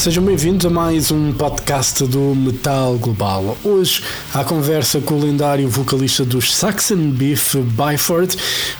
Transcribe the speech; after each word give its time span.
Sejam 0.00 0.24
bem-vindos 0.24 0.64
a 0.64 0.70
mais 0.70 1.10
um 1.10 1.30
podcast 1.30 2.06
do 2.06 2.34
Metal 2.34 2.96
Global. 2.96 3.54
Hoje, 3.62 4.02
a 4.32 4.42
conversa 4.42 4.98
com 4.98 5.12
o 5.12 5.20
lendário 5.20 5.68
vocalista 5.68 6.24
dos 6.24 6.56
Saxon 6.56 7.10
Beef 7.10 7.56
Byford, 7.56 8.34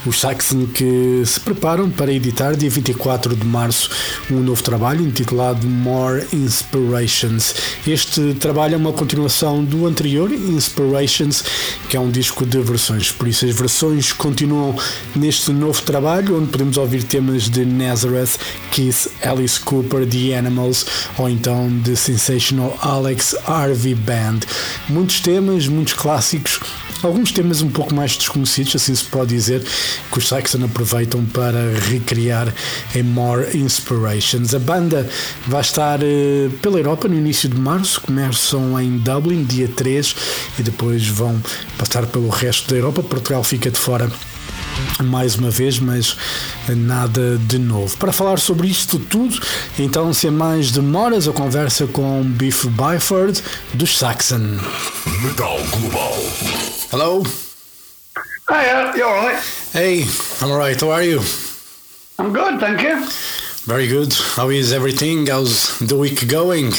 os 0.07 0.19
Saxon 0.19 0.67
que 0.69 1.23
se 1.27 1.39
preparam 1.39 1.91
para 1.91 2.11
editar 2.11 2.57
dia 2.57 2.71
24 2.71 3.37
de 3.37 3.45
março 3.45 3.91
um 4.31 4.41
novo 4.41 4.63
trabalho 4.63 5.07
intitulado 5.07 5.67
More 5.67 6.27
Inspirations. 6.33 7.55
Este 7.87 8.33
trabalho 8.41 8.73
é 8.73 8.79
uma 8.79 8.95
continuação 8.95 9.63
do 9.63 9.87
anterior, 9.87 10.33
Inspirations, 10.33 11.45
que 11.91 11.99
é 11.99 12.01
um 12.01 12.11
disco 12.11 12.47
de 12.47 12.63
versões, 12.63 13.13
por 13.13 13.29
isso 13.29 13.45
as 13.45 13.55
versões 13.55 14.11
continuam 14.11 14.75
neste 15.15 15.51
novo 15.51 15.83
trabalho, 15.83 16.39
onde 16.39 16.47
podemos 16.47 16.79
ouvir 16.79 17.03
temas 17.03 17.51
de 17.51 17.67
Nazareth, 17.67 18.39
Kiss, 18.71 19.11
Alice 19.23 19.61
Cooper, 19.61 20.07
The 20.07 20.39
Animals 20.39 20.87
ou 21.19 21.29
então 21.29 21.71
The 21.85 21.95
Sensational 21.95 22.77
Alex 22.81 23.35
Harvey 23.47 23.95
Band. 23.95 24.41
Muitos 24.89 25.21
temas, 25.21 25.67
muitos 25.69 25.95
clássicos, 25.95 26.61
alguns 27.03 27.33
temas 27.33 27.63
um 27.63 27.71
pouco 27.71 27.95
mais 27.95 28.17
desconhecidos, 28.17 28.77
assim 28.77 28.95
se 28.95 29.05
pode 29.05 29.31
dizer, 29.31 29.65
que 30.11 30.19
os 30.19 30.29
Saxon 30.29 30.65
aproveitam 30.65 31.25
para 31.27 31.73
recriar 31.89 32.53
em 32.95 33.03
More 33.03 33.57
Inspirations. 33.57 34.55
A 34.55 34.59
banda 34.59 35.09
vai 35.47 35.61
estar 35.61 36.01
uh, 36.01 36.51
pela 36.63 36.79
Europa 36.79 37.09
no 37.09 37.17
início 37.17 37.49
de 37.49 37.59
março, 37.59 38.01
começam 38.01 38.81
em 38.81 38.99
Dublin, 38.99 39.45
dia 39.45 39.69
3, 39.69 40.15
e 40.59 40.63
depois 40.63 41.07
vão 41.07 41.41
passar 41.79 42.07
pelo 42.07 42.29
resto 42.29 42.71
da 42.71 42.77
Europa. 42.77 43.03
Portugal 43.03 43.43
fica 43.43 43.71
de 43.71 43.79
fora 43.79 44.11
mais 45.03 45.37
uma 45.37 45.51
vez, 45.51 45.79
mas 45.79 46.17
nada 46.69 47.39
de 47.39 47.59
novo. 47.59 47.97
Para 47.97 48.13
falar 48.13 48.39
sobre 48.39 48.69
isto 48.69 48.99
tudo, 48.99 49.39
então, 49.79 50.13
sem 50.13 50.31
mais 50.31 50.71
demoras, 50.71 51.27
a 51.27 51.33
conversa 51.33 51.87
com 51.87 52.23
Biff 52.23 52.69
Byford 52.69 53.43
dos 53.75 53.99
Saxon. 53.99 54.59
Metal 55.23 55.59
Global. 55.71 56.15
Hello. 56.93 57.23
Hiya, 58.49 58.93
you 58.97 59.05
alright? 59.05 59.39
Hey, 59.73 60.05
I'm 60.43 60.51
alright. 60.51 60.81
How 60.81 60.91
are 60.91 61.07
you? 61.07 61.21
I'm 62.19 62.33
good, 62.33 62.59
thank 62.61 62.83
you. 62.83 63.07
Very 63.67 63.87
good. 63.87 64.13
How 64.37 64.51
is 64.51 64.73
everything? 64.73 65.27
How's 65.27 65.79
the 65.79 65.97
week 65.97 66.27
going? 66.27 66.73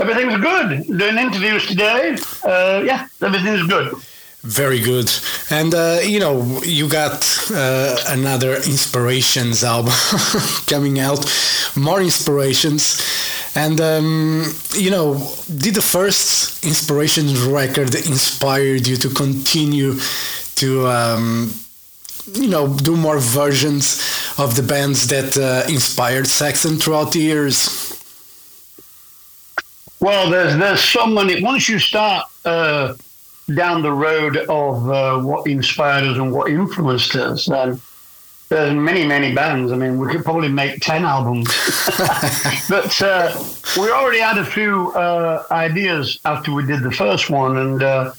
Everything's 0.00 0.40
good. 0.40 0.98
Doing 0.98 1.18
interviews 1.18 1.66
today. 1.66 2.16
Uh, 2.42 2.82
yeah, 2.84 3.06
everything's 3.22 3.66
good. 3.68 3.94
Very 4.44 4.78
good. 4.78 5.10
And, 5.48 5.74
uh, 5.74 6.00
you 6.02 6.20
know, 6.20 6.60
you 6.62 6.86
got 6.86 7.24
uh, 7.50 7.96
another 8.08 8.56
Inspirations 8.56 9.64
album 9.64 9.94
coming 10.66 11.00
out, 11.00 11.24
more 11.74 12.02
Inspirations. 12.02 13.00
And, 13.56 13.80
um, 13.80 14.54
you 14.74 14.90
know, 14.90 15.14
did 15.46 15.74
the 15.74 15.80
first 15.80 16.62
Inspirations 16.62 17.40
record 17.40 17.94
inspired 17.94 18.86
you 18.86 18.96
to 18.96 19.08
continue 19.08 19.98
to, 20.56 20.88
um, 20.88 21.54
you 22.34 22.48
know, 22.48 22.76
do 22.76 22.98
more 22.98 23.18
versions 23.18 23.98
of 24.36 24.56
the 24.56 24.62
bands 24.62 25.08
that 25.08 25.38
uh, 25.38 25.66
inspired 25.72 26.26
Saxon 26.26 26.76
throughout 26.76 27.12
the 27.12 27.20
years? 27.20 27.94
Well, 30.00 30.28
there's 30.28 30.54
there's 30.58 30.84
so 30.84 31.06
many. 31.06 31.42
Once 31.42 31.66
you 31.66 31.78
start 31.78 32.26
uh, 32.44 32.92
down 33.52 33.82
the 33.82 33.92
road 33.92 34.36
of 34.36 34.88
uh, 34.88 35.20
what 35.20 35.46
inspired 35.46 36.04
us 36.04 36.16
and 36.16 36.32
what 36.32 36.50
influenced 36.50 37.14
us, 37.16 37.46
then 37.46 37.80
there's 38.48 38.74
many, 38.74 39.06
many 39.06 39.34
bands. 39.34 39.72
I 39.72 39.76
mean, 39.76 39.98
we 39.98 40.10
could 40.10 40.24
probably 40.24 40.48
make 40.48 40.80
10 40.80 41.04
albums. 41.04 41.48
but 42.68 43.02
uh, 43.02 43.44
we 43.76 43.90
already 43.90 44.20
had 44.20 44.38
a 44.38 44.44
few 44.44 44.92
uh, 44.92 45.44
ideas 45.50 46.20
after 46.24 46.52
we 46.52 46.64
did 46.64 46.82
the 46.82 46.92
first 46.92 47.30
one, 47.30 47.56
and 47.56 47.82
uh, 47.82 48.12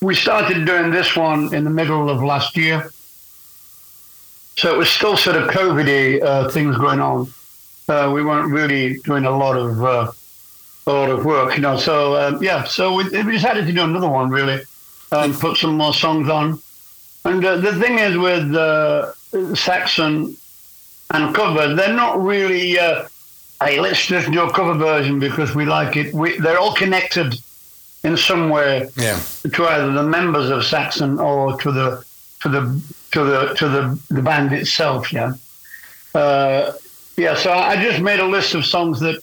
we 0.00 0.14
started 0.14 0.64
doing 0.64 0.90
this 0.90 1.16
one 1.16 1.52
in 1.54 1.64
the 1.64 1.70
middle 1.70 2.08
of 2.08 2.22
last 2.22 2.56
year. 2.56 2.90
So 4.56 4.74
it 4.74 4.78
was 4.78 4.90
still 4.90 5.16
sort 5.16 5.36
of 5.36 5.50
COVID 5.50 6.22
uh, 6.22 6.48
things 6.50 6.76
going 6.76 7.00
on. 7.00 7.32
Uh, 7.88 8.10
we 8.12 8.24
weren't 8.24 8.52
really 8.52 8.98
doing 8.98 9.24
a 9.24 9.30
lot 9.30 9.56
of 9.56 9.84
uh, 9.84 10.12
a 10.88 10.92
lot 10.92 11.10
of 11.10 11.24
work, 11.24 11.54
you 11.54 11.60
know. 11.62 11.76
So 11.76 12.16
um, 12.16 12.42
yeah, 12.42 12.64
so 12.64 12.94
we, 12.94 13.04
we 13.04 13.32
decided 13.32 13.66
to 13.66 13.72
do 13.72 13.82
another 13.82 14.08
one 14.08 14.30
really, 14.30 14.62
and 15.12 15.34
put 15.34 15.56
some 15.58 15.76
more 15.76 15.94
songs 15.94 16.28
on. 16.28 16.60
And 17.24 17.44
uh, 17.44 17.56
the 17.58 17.74
thing 17.78 17.98
is 17.98 18.16
with 18.16 18.54
uh, 18.54 19.12
Saxon 19.54 20.36
and 21.12 21.34
cover, 21.34 21.74
they're 21.74 21.92
not 21.94 22.20
really. 22.22 22.78
Uh, 22.78 23.06
hey, 23.62 23.80
let's 23.80 24.06
just 24.06 24.30
do 24.30 24.42
a 24.42 24.52
cover 24.52 24.74
version 24.74 25.18
because 25.18 25.54
we 25.54 25.64
like 25.66 25.96
it. 25.96 26.14
We, 26.14 26.38
they're 26.38 26.58
all 26.58 26.74
connected 26.74 27.34
in 28.04 28.16
some 28.16 28.48
way 28.50 28.88
Yeah. 28.96 29.20
to 29.52 29.66
either 29.68 29.92
the 29.92 30.04
members 30.04 30.50
of 30.50 30.64
Saxon 30.64 31.18
or 31.18 31.58
to 31.60 31.72
the 31.72 32.04
to 32.40 32.48
the 32.48 32.80
to 33.12 33.24
the 33.24 33.54
to 33.54 33.68
the, 33.68 34.00
the 34.10 34.22
band 34.22 34.52
itself. 34.52 35.12
Yeah, 35.12 35.32
uh, 36.14 36.72
yeah. 37.16 37.34
So 37.34 37.52
I 37.52 37.82
just 37.82 38.00
made 38.00 38.20
a 38.20 38.26
list 38.26 38.54
of 38.54 38.64
songs 38.64 39.00
that 39.00 39.20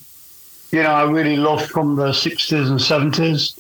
you 0.76 0.84
know 0.84 0.92
I 0.92 1.04
really 1.10 1.38
loved 1.38 1.72
from 1.72 1.96
the 1.96 2.10
'60s 2.12 2.68
and 2.72 2.80
'70s, 2.80 3.58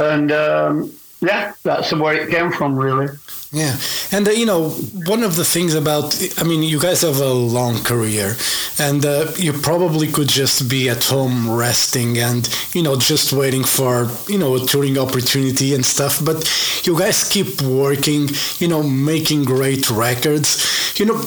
and 0.00 0.32
um, 0.32 0.92
yeah, 1.20 1.52
that's 1.62 1.92
where 1.92 2.14
it 2.14 2.28
came 2.30 2.50
from, 2.50 2.74
really. 2.76 3.08
Yeah, 3.52 3.76
and 4.10 4.26
uh, 4.26 4.32
you 4.32 4.46
know 4.46 4.70
one 5.06 5.22
of 5.22 5.36
the 5.36 5.44
things 5.44 5.74
about 5.74 6.06
I 6.38 6.44
mean 6.44 6.62
you 6.64 6.80
guys 6.80 7.02
have 7.02 7.20
a 7.20 7.32
long 7.32 7.82
career, 7.84 8.34
and 8.80 9.04
uh, 9.04 9.30
you 9.36 9.52
probably 9.52 10.08
could 10.10 10.28
just 10.28 10.68
be 10.68 10.88
at 10.88 11.04
home 11.04 11.48
resting 11.48 12.18
and 12.18 12.42
you 12.74 12.82
know 12.82 12.96
just 12.96 13.32
waiting 13.32 13.62
for 13.62 14.08
you 14.26 14.38
know 14.38 14.56
a 14.56 14.60
touring 14.66 14.98
opportunity 14.98 15.72
and 15.74 15.86
stuff. 15.86 16.24
But 16.24 16.38
you 16.84 16.98
guys 16.98 17.22
keep 17.22 17.62
working, 17.62 18.28
you 18.58 18.66
know, 18.66 18.82
making 18.82 19.44
great 19.44 19.88
records. 19.88 20.98
You 20.98 21.06
know, 21.06 21.18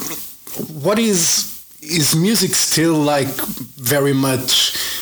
what 0.83 0.99
is 0.99 1.53
is 1.81 2.15
music 2.15 2.55
still 2.55 2.95
like 2.95 3.33
very 3.77 4.13
much 4.13 4.92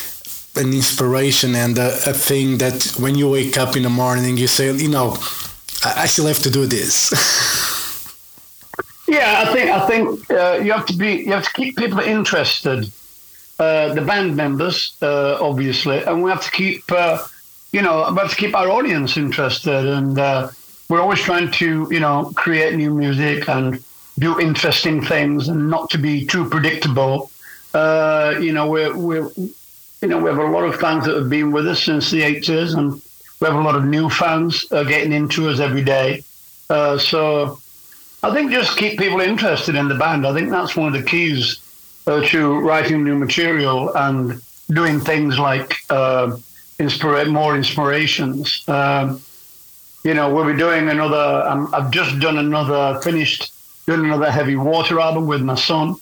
an 0.56 0.73
inspiration 0.73 1.56
and 1.56 1.78
a, 1.78 1.89
a 2.09 2.13
thing 2.13 2.57
that 2.57 2.95
when 3.00 3.16
you 3.16 3.29
wake 3.29 3.57
up 3.57 3.75
in 3.75 3.84
the 3.84 3.89
morning 3.89 4.38
you 4.38 4.47
say 4.47 4.72
you 4.72 4.89
know 4.89 5.17
I 5.84 6.03
I 6.03 6.06
still 6.07 6.27
have 6.27 6.39
to 6.39 6.51
do 6.51 6.65
this. 6.65 7.12
Yeah, 9.12 9.44
I 9.45 9.53
think 9.53 9.69
I 9.69 9.88
think 9.88 10.31
uh, 10.31 10.62
you 10.63 10.71
have 10.71 10.86
to 10.86 10.94
be 10.94 11.12
you 11.25 11.33
have 11.33 11.44
to 11.44 11.51
keep 11.51 11.75
people 11.75 12.00
interested, 12.00 12.89
uh, 13.59 13.94
the 13.94 14.01
band 14.01 14.38
members, 14.38 14.95
uh, 15.01 15.38
obviously, 15.42 16.01
and 16.01 16.24
we 16.24 16.31
have 16.31 16.42
to 16.45 16.51
keep 16.51 16.89
uh, 16.89 17.18
you 17.74 17.81
know 17.81 18.09
we 18.09 18.19
have 18.19 18.30
to 18.30 18.38
keep 18.38 18.56
our 18.56 18.69
audience 18.69 19.18
interested, 19.18 19.86
and 19.86 20.18
uh, 20.18 20.50
we're 20.88 21.01
always 21.01 21.19
trying 21.19 21.51
to 21.51 21.89
you 21.92 22.00
know 22.00 22.31
create 22.36 22.74
new 22.75 22.94
music 22.94 23.50
and 23.50 23.83
do 24.18 24.39
interesting 24.39 25.03
things, 25.03 25.50
and 25.50 25.69
not 25.69 25.89
to 25.89 25.98
be 25.98 26.25
too 26.25 26.48
predictable. 26.50 27.30
Uh, 27.74 28.36
you 28.39 28.53
know, 28.53 28.65
we're 28.69 28.95
we're 28.95 29.30
you 30.01 30.07
know 30.07 30.18
we 30.19 30.30
have 30.30 30.39
a 30.39 30.44
lot 30.44 30.63
of 30.63 30.75
fans 30.80 31.06
that 31.06 31.15
have 31.15 31.30
been 31.30 31.51
with 31.51 31.68
us 31.68 31.83
since 31.83 32.12
the 32.12 32.24
eighties, 32.24 32.74
and 32.74 32.94
we 33.39 33.48
have 33.48 33.56
a 33.56 33.62
lot 33.62 33.75
of 33.75 33.86
new 33.86 34.09
fans 34.09 34.65
uh, 34.71 34.83
getting 34.83 35.13
into 35.13 35.50
us 35.50 35.59
every 35.59 35.83
day. 35.83 36.24
Uh, 36.69 36.98
so. 36.98 37.59
I 38.24 38.31
think 38.31 38.51
just 38.51 38.77
keep 38.77 39.00
people 39.00 39.19
interested 39.19 39.74
in 39.74 39.88
the 39.88 39.95
band. 39.95 40.27
I 40.27 40.33
think 40.36 40.51
that's 40.51 40.75
one 40.75 40.94
of 40.94 40.94
the 40.94 41.01
keys 41.01 41.59
uh, 42.06 42.21
to 42.27 42.59
writing 42.59 43.03
new 43.03 43.18
material 43.18 43.92
and 43.95 44.39
doing 44.69 45.00
things 45.00 45.39
like 45.39 45.74
uh, 45.89 46.38
inspire 46.77 47.25
more 47.25 47.56
inspirations. 47.56 48.63
Um, 48.68 49.21
you 50.03 50.13
know, 50.13 50.33
we'll 50.33 50.45
be 50.45 50.56
doing 50.57 50.89
another. 50.89 51.48
Um, 51.48 51.69
I've 51.74 51.89
just 51.89 52.19
done 52.19 52.38
another, 52.38 53.00
finished 53.01 53.51
doing 53.88 54.06
another 54.06 54.30
Heavy 54.30 54.56
Water 54.56 55.00
album 55.00 55.25
with 55.25 55.42
my 55.42 55.56
son. 55.56 55.95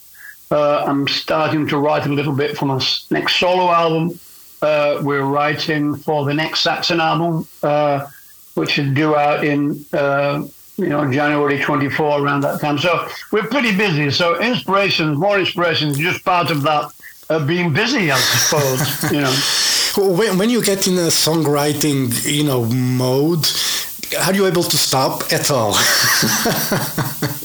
Uh, 0.52 0.84
I'm 0.86 1.08
starting 1.08 1.68
to 1.68 1.78
write 1.78 2.08
a 2.08 2.10
little 2.10 2.34
bit 2.34 2.58
for 2.58 2.66
my 2.66 2.82
next 3.12 3.36
solo 3.36 3.70
album. 3.70 4.20
Uh, 4.62 5.00
we're 5.04 5.24
writing 5.24 5.96
for 5.96 6.26
the 6.26 6.34
next 6.34 6.62
Saxon 6.62 7.00
album, 7.00 7.48
uh, 7.62 8.08
which 8.56 8.80
is 8.80 8.94
due 8.94 9.16
out 9.16 9.44
in 9.46 9.86
uh, 9.94 10.44
you 10.78 10.90
know 10.90 11.10
January 11.12 11.62
24 11.62 12.22
around 12.22 12.42
that 12.42 12.60
time. 12.62 12.80
So 12.80 13.08
we're 13.32 13.48
pretty 13.48 13.76
busy. 13.78 14.10
So 14.10 14.42
inspirations, 14.42 15.18
more 15.18 15.40
inspirations, 15.40 16.00
just 16.00 16.26
part 16.26 16.50
of 16.50 16.64
that 16.64 16.92
uh, 17.30 17.46
being 17.46 17.72
busy, 17.72 18.12
I 18.12 18.18
suppose. 18.18 19.12
you 19.12 19.22
know. 19.22 20.16
when, 20.16 20.40
when 20.40 20.50
you 20.50 20.64
get 20.64 20.88
in 20.88 20.96
a 20.96 21.12
songwriting, 21.12 22.26
you 22.26 22.44
know, 22.44 22.66
mode, 22.66 23.46
are 24.26 24.34
you 24.34 24.48
able 24.48 24.64
to 24.64 24.78
stop 24.78 25.32
at 25.32 25.52
all? 25.52 25.76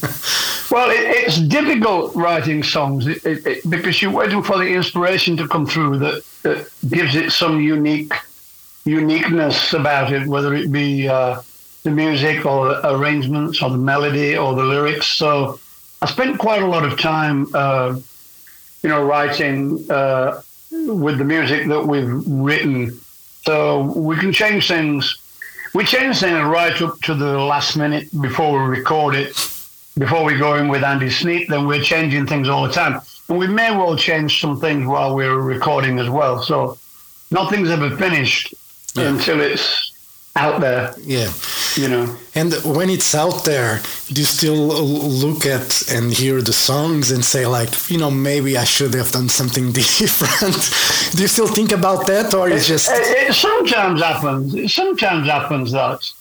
Well, 0.75 0.91
it, 0.91 0.97
it's 0.99 1.39
difficult 1.39 2.17
writing 2.17 2.65
songs 2.65 3.07
it, 3.07 3.25
it, 3.25 3.71
because 3.71 4.03
you're 4.03 4.11
waiting 4.11 4.43
for 4.43 4.59
the 4.59 4.67
inspiration 4.67 5.37
to 5.37 5.47
come 5.47 5.67
through 5.67 5.99
that, 6.01 6.25
that 6.43 6.69
gives 6.89 7.15
it 7.15 7.31
some 7.31 7.61
unique 7.61 8.13
uniqueness 8.85 9.73
about 9.73 10.13
it, 10.13 10.27
whether 10.27 10.53
it 10.53 10.73
be 10.73 11.07
uh, 11.07 11.41
the 11.85 11.93
music 11.93 12.45
or 12.45 12.71
the 12.71 12.93
arrangements 12.93 13.63
or 13.63 13.71
the 13.71 13.79
melody 13.79 14.37
or 14.37 14.57
the 14.57 14.65
lyrics. 14.65 15.07
So 15.07 15.61
I 16.03 16.07
spent 16.07 16.41
quite 16.41 16.61
a 16.61 16.67
lot 16.67 16.85
of 16.85 16.99
time, 16.99 17.47
uh, 17.55 17.97
you 18.83 18.89
know, 18.89 19.05
writing 19.05 19.89
uh, 19.89 20.43
with 20.73 21.19
the 21.19 21.25
music 21.25 21.69
that 21.69 21.87
we've 21.87 22.11
written. 22.27 22.99
So 23.45 23.93
we 23.93 24.17
can 24.17 24.33
change 24.33 24.67
things. 24.67 25.19
We 25.73 25.85
change 25.85 26.19
things 26.19 26.45
right 26.45 26.83
up 26.83 27.01
to 27.03 27.15
the 27.15 27.39
last 27.39 27.77
minute 27.77 28.09
before 28.21 28.61
we 28.61 28.77
record 28.77 29.15
it, 29.15 29.37
before 29.99 30.25
we 30.25 30.37
go 30.37 30.57
in 30.57 30.69
with 30.69 30.83
Andy 30.83 31.11
Sneap. 31.11 31.49
Then 31.49 31.67
we're 31.67 31.83
changing 31.83 32.27
things 32.27 32.49
all 32.49 32.67
the 32.67 32.73
time, 32.73 33.01
and 33.29 33.39
we 33.39 33.47
may 33.47 33.71
well 33.71 33.97
change 33.97 34.41
some 34.41 34.61
things 34.61 34.87
while 34.87 35.15
we're 35.15 35.41
recording 35.41 35.99
as 35.99 36.09
well. 36.09 36.43
So 36.43 36.79
nothing's 37.31 37.71
ever 37.71 37.97
finished 37.97 38.55
yeah. 38.95 39.09
until 39.09 39.41
it's 39.41 39.93
out 40.37 40.61
there. 40.61 40.95
Yeah. 41.01 41.31
You 41.77 41.89
know. 41.89 42.17
And 42.35 42.53
when 42.65 42.91
it's 42.91 43.15
out 43.15 43.45
there, 43.45 43.81
do 44.09 44.21
you 44.21 44.27
still 44.27 44.55
look 44.57 45.47
at 45.47 45.91
and 45.91 46.13
hear 46.13 46.43
the 46.43 46.53
songs 46.53 47.11
and 47.11 47.25
say 47.25 47.47
like, 47.47 47.91
you 47.91 47.99
know, 47.99 48.11
maybe 48.11 48.57
I 48.57 48.65
should 48.65 48.95
have 48.95 49.11
done 49.11 49.29
something 49.29 49.73
different? 49.73 50.71
do 51.17 51.23
you 51.23 51.29
still 51.29 51.49
think 51.49 51.73
about 51.73 52.07
that, 52.07 52.35
or 52.35 52.49
it's 52.49 52.67
just? 52.67 52.91
It, 52.91 53.29
it 53.29 53.35
sometimes 53.35 54.03
happens. 54.03 54.55
It 54.55 54.71
sometimes 54.71 55.29
happens 55.29 55.73
that 55.73 56.13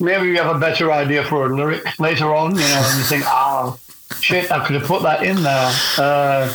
maybe 0.00 0.28
you 0.28 0.36
have 0.36 0.54
a 0.54 0.58
better 0.58 0.92
idea 0.92 1.24
for 1.24 1.46
a 1.46 1.54
lyric 1.54 1.98
later 1.98 2.34
on, 2.34 2.52
you 2.52 2.60
know, 2.60 2.82
and 2.84 2.98
you 2.98 3.04
think, 3.04 3.24
oh, 3.26 3.78
shit, 4.20 4.50
I 4.50 4.64
could 4.64 4.76
have 4.76 4.84
put 4.86 5.02
that 5.02 5.22
in 5.22 5.42
there. 5.42 5.72
Uh, 5.98 6.54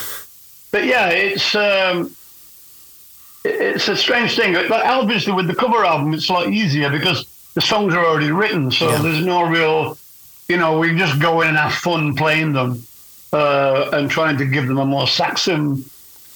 but 0.71 0.85
yeah, 0.85 1.09
it's. 1.09 1.55
Um, 1.55 2.15
it's 3.45 3.87
a 3.87 3.95
strange 3.95 4.35
thing. 4.35 4.53
Like 4.53 4.85
obviously, 4.85 5.33
with 5.33 5.47
the 5.47 5.55
cover 5.55 5.85
album, 5.85 6.13
it's 6.13 6.29
a 6.29 6.33
lot 6.33 6.49
easier 6.49 6.89
because 6.89 7.25
the 7.53 7.61
songs 7.61 7.93
are 7.93 8.05
already 8.05 8.31
written, 8.31 8.69
so 8.71 8.89
yeah. 8.89 9.01
there's 9.01 9.25
no 9.25 9.43
real, 9.43 9.97
you 10.47 10.57
know, 10.57 10.79
we 10.79 10.95
just 10.95 11.19
go 11.19 11.41
in 11.41 11.49
and 11.49 11.57
have 11.57 11.73
fun 11.73 12.15
playing 12.15 12.53
them 12.53 12.83
uh, 13.33 13.89
and 13.93 14.09
trying 14.09 14.37
to 14.37 14.45
give 14.45 14.67
them 14.67 14.77
a 14.77 14.85
more 14.85 15.07
Saxon, 15.07 15.77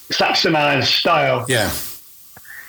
Saxonized 0.09 0.85
style. 0.85 1.45
Yeah. 1.47 1.71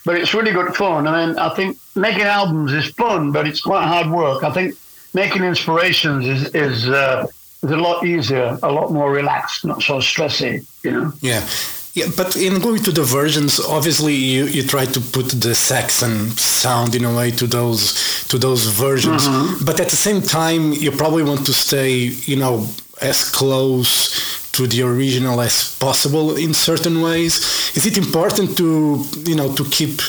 But 0.04 0.16
it's 0.18 0.34
really 0.34 0.52
good 0.52 0.74
fun. 0.74 1.06
I 1.06 1.26
mean, 1.26 1.38
I 1.38 1.48
think 1.54 1.78
making 1.96 2.22
albums 2.22 2.72
is 2.72 2.86
fun, 2.90 3.32
but 3.32 3.46
it's 3.46 3.60
quite 3.60 3.86
hard 3.86 4.10
work. 4.10 4.44
I 4.44 4.52
think 4.52 4.74
making 5.14 5.44
inspirations 5.44 6.26
is 6.26 6.54
is, 6.54 6.88
uh, 6.88 7.26
is 7.62 7.70
a 7.70 7.76
lot 7.76 8.04
easier, 8.04 8.58
a 8.62 8.70
lot 8.70 8.92
more 8.92 9.10
relaxed, 9.10 9.64
not 9.64 9.82
so 9.82 9.98
stressy. 9.98 10.66
You 10.82 10.90
know. 10.90 11.12
Yeah. 11.20 11.46
Yeah, 11.94 12.06
but 12.16 12.34
in 12.34 12.60
going 12.60 12.82
to 12.82 12.90
the 12.90 13.04
versions, 13.04 13.60
obviously 13.60 14.14
you, 14.14 14.46
you 14.46 14.64
try 14.64 14.84
to 14.84 15.00
put 15.00 15.28
the 15.28 15.54
Saxon 15.54 16.30
sound 16.30 16.96
in 16.96 17.04
a 17.04 17.16
way 17.16 17.30
to 17.30 17.46
those 17.46 18.26
to 18.30 18.36
those 18.36 18.64
versions. 18.64 19.28
Mm-hmm. 19.28 19.64
But 19.64 19.78
at 19.78 19.90
the 19.90 19.96
same 19.96 20.20
time, 20.20 20.72
you 20.72 20.90
probably 20.90 21.22
want 21.22 21.46
to 21.46 21.52
stay, 21.52 22.10
you 22.26 22.34
know, 22.34 22.66
as 23.00 23.22
close 23.22 24.43
to 24.54 24.66
the 24.66 24.82
original 24.82 25.40
as 25.40 25.76
possible 25.78 26.36
in 26.36 26.54
certain 26.54 27.02
ways. 27.02 27.34
Is 27.76 27.86
it 27.86 27.96
important 27.96 28.56
to 28.56 29.04
you 29.30 29.36
know 29.36 29.52
to 29.54 29.64
keep 29.64 30.00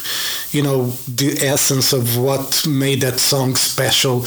you 0.52 0.64
know 0.64 0.88
the 1.08 1.38
essence 1.42 1.94
of 1.94 2.18
what 2.18 2.66
made 2.68 3.02
that 3.02 3.20
song 3.20 3.56
special, 3.56 4.26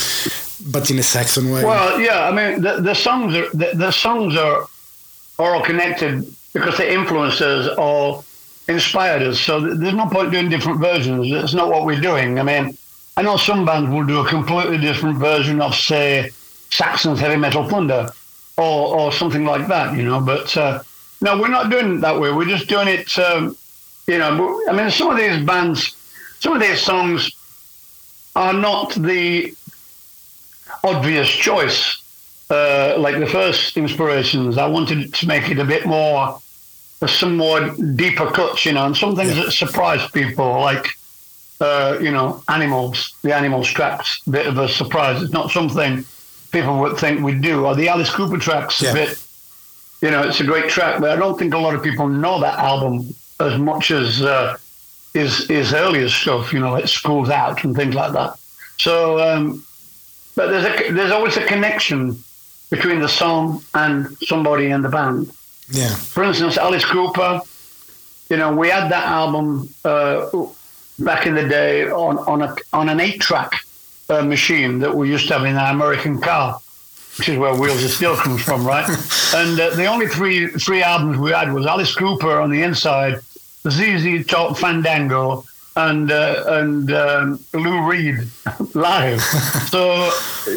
but 0.72 0.90
in 0.90 0.98
a 0.98 1.02
Saxon 1.02 1.50
way? 1.50 1.64
Well, 1.64 2.00
yeah, 2.00 2.28
I 2.28 2.32
mean 2.32 2.62
the, 2.62 2.80
the 2.80 2.94
songs 2.94 3.34
are 3.34 3.48
the, 3.50 3.70
the 3.74 3.90
songs 3.90 4.36
are 4.36 4.66
are 5.38 5.54
all 5.54 5.62
connected 5.62 6.26
because 6.52 6.76
the 6.76 6.84
influencers 6.84 7.76
all 7.78 8.24
inspired 8.68 9.22
us. 9.22 9.40
So 9.40 9.60
there's 9.60 9.94
no 9.94 10.06
point 10.06 10.30
doing 10.30 10.48
different 10.48 10.80
versions. 10.80 11.30
It's 11.30 11.54
not 11.54 11.68
what 11.70 11.84
we're 11.86 12.00
doing. 12.00 12.38
I 12.38 12.42
mean, 12.42 12.76
I 13.16 13.22
know 13.22 13.36
some 13.36 13.64
bands 13.64 13.90
will 13.90 14.04
do 14.04 14.20
a 14.20 14.28
completely 14.28 14.78
different 14.78 15.18
version 15.18 15.60
of, 15.60 15.74
say, 15.74 16.30
Saxon's 16.70 17.20
Heavy 17.20 17.36
Metal 17.36 17.68
Thunder 17.68 18.10
or, 18.58 18.98
or 18.98 19.12
something 19.12 19.44
like 19.44 19.68
that, 19.68 19.96
you 19.96 20.04
know. 20.04 20.20
But 20.20 20.56
uh, 20.56 20.82
no, 21.20 21.38
we're 21.40 21.48
not 21.48 21.70
doing 21.70 21.96
it 21.96 22.00
that 22.00 22.20
way. 22.20 22.32
We're 22.32 22.44
just 22.44 22.68
doing 22.68 22.88
it, 22.88 23.18
um, 23.18 23.56
you 24.06 24.18
know. 24.18 24.62
I 24.68 24.72
mean, 24.72 24.90
some 24.90 25.10
of 25.10 25.16
these 25.16 25.44
bands, 25.44 25.96
some 26.40 26.54
of 26.54 26.60
these 26.60 26.80
songs 26.80 27.30
are 28.36 28.52
not 28.52 28.94
the 28.94 29.54
obvious 30.84 31.28
choice 31.28 32.02
uh, 32.50 32.96
like 32.98 33.18
the 33.18 33.26
first 33.26 33.76
inspirations, 33.76 34.56
I 34.56 34.66
wanted 34.66 35.12
to 35.14 35.26
make 35.26 35.50
it 35.50 35.58
a 35.58 35.64
bit 35.64 35.86
more, 35.86 36.40
some 37.06 37.36
more 37.36 37.70
deeper 37.94 38.30
cuts, 38.30 38.64
you 38.64 38.72
know, 38.72 38.86
and 38.86 38.96
some 38.96 39.14
things 39.14 39.36
yeah. 39.36 39.44
that 39.44 39.52
surprise 39.52 40.10
people, 40.10 40.60
like, 40.60 40.86
uh, 41.60 41.98
you 42.00 42.10
know, 42.10 42.42
animals, 42.48 43.14
the 43.22 43.34
animals 43.34 43.68
tracks, 43.68 44.22
a 44.26 44.30
bit 44.30 44.46
of 44.46 44.58
a 44.58 44.68
surprise. 44.68 45.22
It's 45.22 45.32
not 45.32 45.50
something 45.50 46.04
people 46.50 46.78
would 46.80 46.98
think 46.98 47.22
we'd 47.22 47.42
do. 47.42 47.66
Or 47.66 47.74
the 47.74 47.88
Alice 47.88 48.10
Cooper 48.10 48.38
tracks, 48.38 48.82
yeah. 48.82 48.90
a 48.90 48.94
bit, 48.94 49.22
you 50.00 50.10
know, 50.10 50.22
it's 50.22 50.40
a 50.40 50.44
great 50.44 50.68
track, 50.70 51.00
but 51.00 51.10
I 51.10 51.16
don't 51.16 51.38
think 51.38 51.54
a 51.54 51.58
lot 51.58 51.74
of 51.74 51.82
people 51.82 52.08
know 52.08 52.40
that 52.40 52.58
album 52.58 53.14
as 53.40 53.58
much 53.58 53.90
as 53.90 54.22
uh, 54.22 54.56
his, 55.14 55.46
his 55.48 55.74
earlier 55.74 56.08
stuff, 56.08 56.52
you 56.52 56.60
know, 56.60 56.72
like 56.72 56.88
Schools 56.88 57.30
Out 57.30 57.64
and 57.64 57.74
things 57.74 57.94
like 57.94 58.12
that. 58.12 58.38
So, 58.78 59.18
um, 59.18 59.64
but 60.36 60.50
there's 60.50 60.64
a, 60.64 60.92
there's 60.92 61.10
always 61.10 61.36
a 61.36 61.44
connection 61.46 62.22
between 62.70 63.00
the 63.00 63.08
song 63.08 63.62
and 63.74 64.16
somebody 64.18 64.66
in 64.66 64.82
the 64.82 64.88
band. 64.88 65.32
Yeah. 65.70 65.94
For 65.94 66.22
instance, 66.22 66.56
Alice 66.56 66.84
Cooper, 66.84 67.40
you 68.30 68.36
know, 68.36 68.54
we 68.54 68.68
had 68.68 68.90
that 68.90 69.06
album 69.06 69.68
uh, 69.84 70.28
back 70.98 71.26
in 71.26 71.34
the 71.34 71.48
day 71.48 71.90
on, 71.90 72.18
on, 72.18 72.42
a, 72.42 72.56
on 72.72 72.88
an 72.88 73.00
eight 73.00 73.20
track 73.20 73.52
uh, 74.08 74.22
machine 74.22 74.78
that 74.78 74.94
we 74.94 75.10
used 75.10 75.28
to 75.28 75.34
have 75.34 75.44
in 75.44 75.56
our 75.56 75.72
American 75.72 76.20
car, 76.20 76.60
which 77.18 77.28
is 77.28 77.38
where 77.38 77.54
Wheels 77.54 77.84
of 77.84 77.90
Steel 77.90 78.16
comes 78.16 78.42
from, 78.42 78.66
right? 78.66 78.88
and 79.34 79.60
uh, 79.60 79.70
the 79.76 79.86
only 79.86 80.06
three 80.06 80.48
three 80.48 80.82
albums 80.82 81.18
we 81.18 81.30
had 81.30 81.52
was 81.52 81.66
Alice 81.66 81.94
Cooper 81.94 82.40
on 82.40 82.50
the 82.50 82.62
inside, 82.62 83.20
ZZ 83.68 84.26
Top 84.26 84.56
Fandango, 84.56 85.44
and 85.76 86.10
uh, 86.10 86.44
and 86.46 86.92
um, 86.92 87.44
Lou 87.52 87.86
Reed 87.86 88.26
live. 88.74 89.20
so 89.68 90.10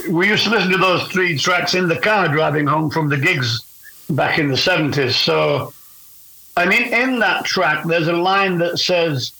we 0.09 0.27
used 0.27 0.45
to 0.45 0.49
listen 0.49 0.71
to 0.71 0.77
those 0.77 1.03
three 1.09 1.37
tracks 1.37 1.75
in 1.75 1.87
the 1.87 1.99
car 1.99 2.27
driving 2.27 2.67
home 2.67 2.89
from 2.89 3.09
the 3.09 3.17
gigs 3.17 3.61
back 4.09 4.39
in 4.39 4.47
the 4.47 4.57
seventies. 4.57 5.15
So, 5.15 5.73
I 6.57 6.65
mean, 6.65 6.93
in 6.93 7.19
that 7.19 7.45
track, 7.45 7.85
there's 7.85 8.07
a 8.07 8.13
line 8.13 8.57
that 8.59 8.79
says, 8.79 9.33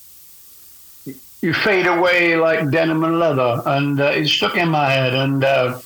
"You 1.42 1.52
fade 1.52 1.86
away 1.86 2.36
like 2.36 2.70
denim 2.70 3.04
and 3.04 3.18
leather," 3.18 3.62
and 3.66 4.00
uh, 4.00 4.18
it 4.18 4.28
stuck 4.28 4.56
in 4.56 4.68
my 4.68 4.90
head. 4.90 5.12
And 5.14 5.44
uh, 5.44 5.80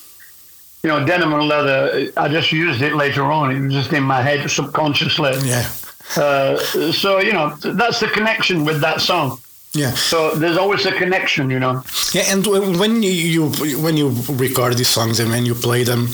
you 0.82 0.88
know, 0.90 1.04
denim 1.04 1.32
and 1.32 1.48
leather. 1.48 2.12
I 2.16 2.28
just 2.28 2.52
used 2.52 2.82
it 2.82 2.94
later 2.94 3.24
on. 3.24 3.50
It 3.50 3.60
was 3.60 3.72
just 3.72 3.92
in 3.92 4.04
my 4.04 4.22
head 4.22 4.48
subconsciously. 4.48 5.34
Yeah. 5.44 5.68
Uh, 6.16 6.56
so 6.92 7.18
you 7.18 7.32
know, 7.32 7.56
that's 7.56 8.00
the 8.00 8.08
connection 8.08 8.64
with 8.64 8.80
that 8.80 9.00
song. 9.00 9.40
Yeah. 9.72 9.90
So 9.92 10.34
there's 10.34 10.56
always 10.56 10.86
a 10.86 10.92
connection, 10.92 11.50
you 11.50 11.58
know. 11.58 11.82
Yeah, 12.12 12.32
and 12.32 12.46
when 12.78 13.02
you 13.02 13.50
when 13.82 13.96
you 13.96 14.08
record 14.28 14.76
these 14.78 14.88
songs 14.88 15.20
and 15.20 15.30
when 15.30 15.44
you 15.44 15.54
play 15.54 15.82
them, 15.84 16.08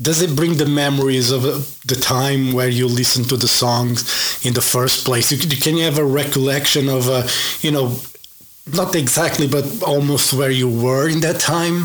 does 0.00 0.22
it 0.22 0.36
bring 0.36 0.54
the 0.54 0.66
memories 0.66 1.32
of 1.32 1.44
uh, 1.44 1.60
the 1.86 1.96
time 1.96 2.52
where 2.52 2.68
you 2.68 2.86
listened 2.86 3.28
to 3.30 3.36
the 3.36 3.48
songs 3.48 4.04
in 4.44 4.54
the 4.54 4.60
first 4.60 5.04
place? 5.04 5.28
Can 5.60 5.76
you 5.76 5.84
have 5.84 5.98
a 5.98 6.04
recollection 6.04 6.88
of, 6.88 7.08
uh, 7.08 7.26
you 7.60 7.72
know, 7.72 7.96
not 8.74 8.94
exactly, 8.94 9.46
but 9.48 9.82
almost 9.82 10.32
where 10.32 10.50
you 10.50 10.68
were 10.68 11.08
in 11.08 11.20
that 11.20 11.40
time? 11.40 11.84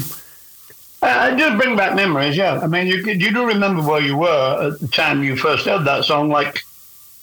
Uh, 1.01 1.31
it 1.33 1.37
does 1.37 1.59
bring 1.59 1.75
back 1.75 1.95
memories, 1.95 2.37
yeah. 2.37 2.59
I 2.63 2.67
mean, 2.67 2.87
you 2.87 2.97
you 3.03 3.31
do 3.33 3.45
remember 3.45 3.81
where 3.81 4.01
you 4.01 4.15
were 4.15 4.71
at 4.71 4.79
the 4.79 4.87
time 4.87 5.21
you 5.21 5.35
first 5.35 5.65
heard 5.65 5.83
that 5.85 6.05
song. 6.05 6.29
Like, 6.29 6.63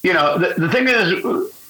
you 0.02 0.12
know, 0.12 0.36
the, 0.36 0.54
the 0.60 0.68
thing 0.68 0.86
is, 0.86 1.24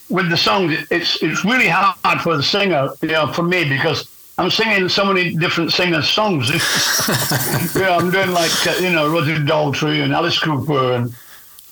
with 0.08 0.28
the 0.28 0.36
songs, 0.36 0.76
it's 0.90 1.22
it's 1.22 1.44
really 1.44 1.68
hard 1.68 2.20
for 2.20 2.36
the 2.36 2.42
singer, 2.42 2.90
you 3.00 3.08
know, 3.08 3.32
for 3.32 3.44
me 3.44 3.68
because 3.68 4.08
I'm 4.38 4.50
singing 4.50 4.88
so 4.88 5.04
many 5.04 5.36
different 5.36 5.70
singers' 5.70 6.08
songs. 6.08 6.48
you 7.74 7.80
know, 7.82 7.92
I'm 7.92 8.10
doing 8.10 8.32
like 8.32 8.66
uh, 8.66 8.74
you 8.80 8.90
know 8.90 9.08
Roger 9.08 9.36
Daltrey 9.36 10.02
and 10.02 10.12
Alice 10.12 10.38
Cooper 10.38 10.92
and 10.94 11.14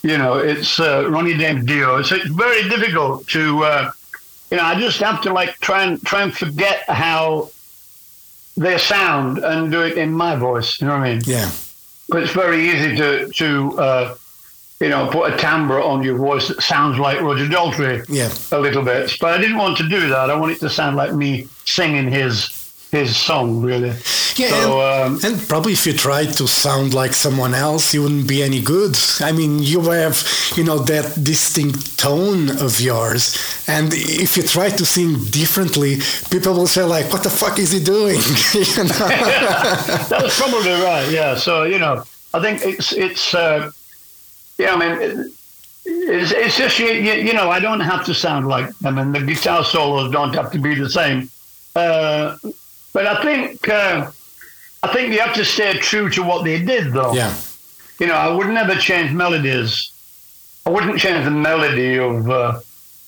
you 0.02 0.16
know 0.18 0.34
it's 0.34 0.78
uh, 0.78 1.08
Ronnie 1.10 1.34
James 1.34 1.64
Dio. 1.64 2.00
So 2.02 2.14
it's 2.14 2.28
very 2.28 2.68
difficult 2.68 3.26
to 3.28 3.64
uh, 3.64 3.90
you 4.50 4.56
know 4.56 4.64
I 4.64 4.78
just 4.80 5.00
have 5.00 5.22
to 5.22 5.32
like 5.32 5.58
try 5.60 5.84
and 5.84 6.02
try 6.04 6.22
and 6.22 6.34
forget 6.34 6.84
how 6.88 7.50
they 8.56 8.78
sound 8.78 9.38
and 9.38 9.70
do 9.70 9.82
it 9.82 9.96
in 9.96 10.12
my 10.12 10.36
voice. 10.36 10.80
You 10.80 10.88
know 10.88 10.94
what 10.94 11.02
I 11.02 11.12
mean? 11.14 11.22
Yeah. 11.24 11.50
But 12.08 12.22
it's 12.22 12.32
very 12.32 12.68
easy 12.68 12.96
to 12.96 13.28
to 13.28 13.78
uh, 13.78 14.16
you 14.80 14.88
know, 14.88 15.08
put 15.10 15.32
a 15.32 15.36
timbre 15.36 15.82
on 15.82 16.02
your 16.02 16.16
voice 16.16 16.48
that 16.48 16.62
sounds 16.62 16.98
like 16.98 17.20
Roger 17.20 17.46
Daltrey 17.46 18.04
yeah. 18.08 18.32
a 18.56 18.60
little 18.60 18.84
bit. 18.84 19.16
But 19.20 19.34
I 19.34 19.38
didn't 19.38 19.58
want 19.58 19.76
to 19.78 19.88
do 19.88 20.08
that. 20.08 20.30
I 20.30 20.36
want 20.36 20.52
it 20.52 20.60
to 20.60 20.70
sound 20.70 20.96
like 20.96 21.12
me 21.12 21.48
singing 21.64 22.08
his 22.08 22.54
his 22.92 23.16
song, 23.16 23.60
really. 23.60 23.92
Yeah, 24.38 24.50
So, 24.50 24.80
and, 24.80 25.24
um, 25.24 25.32
and 25.32 25.48
probably 25.48 25.72
if 25.72 25.84
you 25.84 25.92
tried 25.92 26.32
to 26.34 26.46
sound 26.46 26.94
like 26.94 27.12
someone 27.12 27.54
else, 27.54 27.92
you 27.92 28.02
wouldn't 28.02 28.28
be 28.28 28.42
any 28.42 28.60
good. 28.60 28.96
I 29.20 29.32
mean, 29.32 29.58
you 29.58 29.80
have, 29.90 30.22
you 30.56 30.62
know, 30.62 30.78
that 30.78 31.24
distinct 31.24 31.98
tone 31.98 32.50
of 32.50 32.80
yours, 32.80 33.36
and 33.66 33.92
if 33.92 34.36
you 34.36 34.44
try 34.44 34.68
to 34.70 34.86
sing 34.86 35.24
differently, 35.24 35.98
people 36.30 36.54
will 36.54 36.68
say 36.68 36.84
like, 36.84 37.12
"What 37.12 37.24
the 37.24 37.30
fuck 37.30 37.58
is 37.58 37.72
he 37.72 37.82
doing?" 37.82 38.20
you 38.54 38.84
know? 38.84 39.08
That's 40.08 40.38
probably 40.38 40.72
right. 40.72 41.08
Yeah. 41.10 41.34
So 41.34 41.64
you 41.64 41.80
know, 41.80 42.04
I 42.32 42.40
think 42.40 42.62
it's 42.64 42.92
it's 42.92 43.34
uh, 43.34 43.72
yeah. 44.56 44.74
I 44.74 44.76
mean, 44.76 45.02
it, 45.02 45.32
it's, 45.84 46.32
it's 46.32 46.56
just 46.56 46.78
you, 46.78 46.86
you, 46.86 47.14
you 47.14 47.32
know, 47.32 47.50
I 47.50 47.58
don't 47.58 47.80
have 47.80 48.04
to 48.06 48.14
sound 48.14 48.46
like 48.46 48.76
them, 48.78 48.98
and 48.98 49.12
the 49.12 49.20
guitar 49.20 49.64
solos 49.64 50.12
don't 50.12 50.34
have 50.34 50.52
to 50.52 50.58
be 50.58 50.76
the 50.76 50.88
same. 50.88 51.28
Uh, 51.74 52.36
but 52.92 53.06
I 53.06 53.22
think 53.22 53.68
uh, 53.68 54.10
I 54.82 54.92
think 54.92 55.12
you 55.12 55.20
have 55.20 55.34
to 55.34 55.44
stay 55.44 55.72
true 55.78 56.08
to 56.10 56.22
what 56.22 56.44
they 56.44 56.62
did, 56.62 56.92
though. 56.92 57.12
yeah, 57.12 57.34
You 57.98 58.06
know, 58.06 58.14
I 58.14 58.28
would 58.32 58.48
never 58.48 58.74
change 58.76 59.12
melodies. 59.12 59.90
I 60.66 60.70
wouldn't 60.70 60.98
change 60.98 61.24
the 61.24 61.30
melody 61.30 61.98
of 61.98 62.30
uh, 62.30 62.60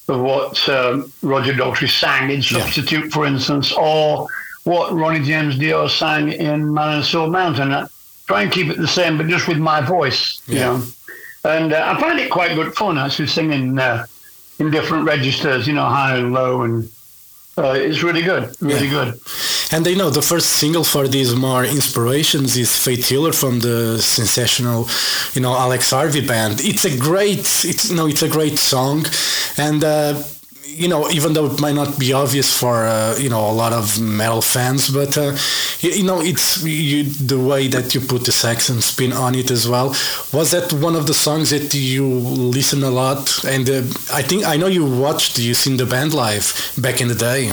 of 0.09 0.21
what 0.21 0.69
um, 0.69 1.13
Roger 1.23 1.53
Daltrey 1.53 1.89
sang 1.89 2.31
in 2.31 2.43
Substitute, 2.43 3.13
for 3.13 3.27
instance, 3.27 3.73
or 3.73 4.27
what 4.65 4.93
Ronnie 4.93 5.25
James 5.25 5.57
Dio 5.59 5.87
sang 5.87 6.33
in 6.33 6.73
Man 6.75 6.97
and 6.97 7.05
Soul 7.05 7.29
Mountain. 7.31 7.73
I 7.73 7.87
try 8.27 8.43
and 8.43 8.51
keep 8.51 8.69
it 8.69 8.79
the 8.79 8.89
same, 8.89 9.17
but 9.19 9.29
just 9.29 9.47
with 9.47 9.59
my 9.59 9.81
voice, 9.81 10.41
you 10.47 10.57
Yeah. 10.57 10.67
know. 10.79 10.87
And 11.45 11.73
uh, 11.73 11.95
I 11.97 12.01
find 12.01 12.19
it 12.19 12.31
quite 12.31 12.55
good 12.55 12.75
fun 12.75 12.99
actually 12.99 13.29
singing 13.29 13.79
uh, 13.79 14.07
in 14.59 14.71
different 14.71 15.05
registers, 15.07 15.67
you 15.67 15.73
know, 15.75 15.87
high 15.87 16.17
and 16.17 16.33
low, 16.33 16.63
and 16.63 16.91
uh, 17.57 17.73
it's 17.77 18.03
really 18.03 18.23
good, 18.23 18.55
really 18.61 18.87
Yeah. 18.89 19.05
good. 19.05 19.21
And 19.73 19.85
they 19.87 19.95
know 19.95 20.11
the 20.11 20.23
first 20.23 20.51
single 20.51 20.85
for 20.85 21.07
these 21.09 21.35
more 21.35 21.65
inspirations 21.65 22.57
is 22.57 22.77
"Faith 22.77 23.09
Healer" 23.09 23.33
from 23.33 23.61
the 23.61 23.99
sensational, 23.99 24.89
you 25.35 25.41
know, 25.41 25.55
Alex 25.57 25.91
Harvey 25.91 26.27
band. 26.27 26.61
It's 26.61 26.85
a 26.85 26.97
great, 26.97 27.41
it's 27.65 27.91
no, 27.91 28.07
it's 28.07 28.23
a 28.23 28.29
great 28.29 28.59
song, 28.59 29.07
and. 29.57 29.83
Uh, 29.85 30.23
you 30.73 30.89
know, 30.89 31.11
even 31.11 31.33
though 31.33 31.47
it 31.47 31.61
might 31.61 31.75
not 31.75 31.99
be 31.99 32.13
obvious 32.13 32.57
for 32.57 32.85
uh, 32.87 33.17
you 33.19 33.29
know 33.29 33.51
a 33.51 33.53
lot 33.53 33.73
of 33.73 34.01
metal 34.01 34.41
fans, 34.41 34.89
but 34.89 35.19
uh, 35.19 35.37
you, 35.81 35.91
you 35.91 36.05
know 36.05 36.21
it's 36.21 36.63
you, 36.65 37.05
the 37.05 37.39
way 37.39 37.67
that 37.69 37.95
you 37.95 38.01
put 38.01 38.25
the 38.25 38.33
Saxon 38.33 38.81
spin 38.81 39.13
on 39.13 39.35
it 39.35 39.51
as 39.51 39.69
well. 39.69 39.89
Was 40.33 40.53
that 40.53 40.73
one 40.73 40.95
of 40.95 41.07
the 41.07 41.15
songs 41.15 41.51
that 41.51 41.75
you 41.75 42.07
listen 42.07 42.83
a 42.85 42.91
lot? 42.91 43.45
And 43.45 43.69
uh, 43.69 43.79
I 44.13 44.23
think 44.23 44.47
I 44.47 44.57
know 44.57 44.69
you 44.69 44.87
watched, 44.87 45.39
you 45.39 45.55
seen 45.55 45.77
the 45.77 45.87
band 45.87 46.15
live 46.15 46.73
back 46.79 47.01
in 47.01 47.09
the 47.09 47.15
day. 47.15 47.51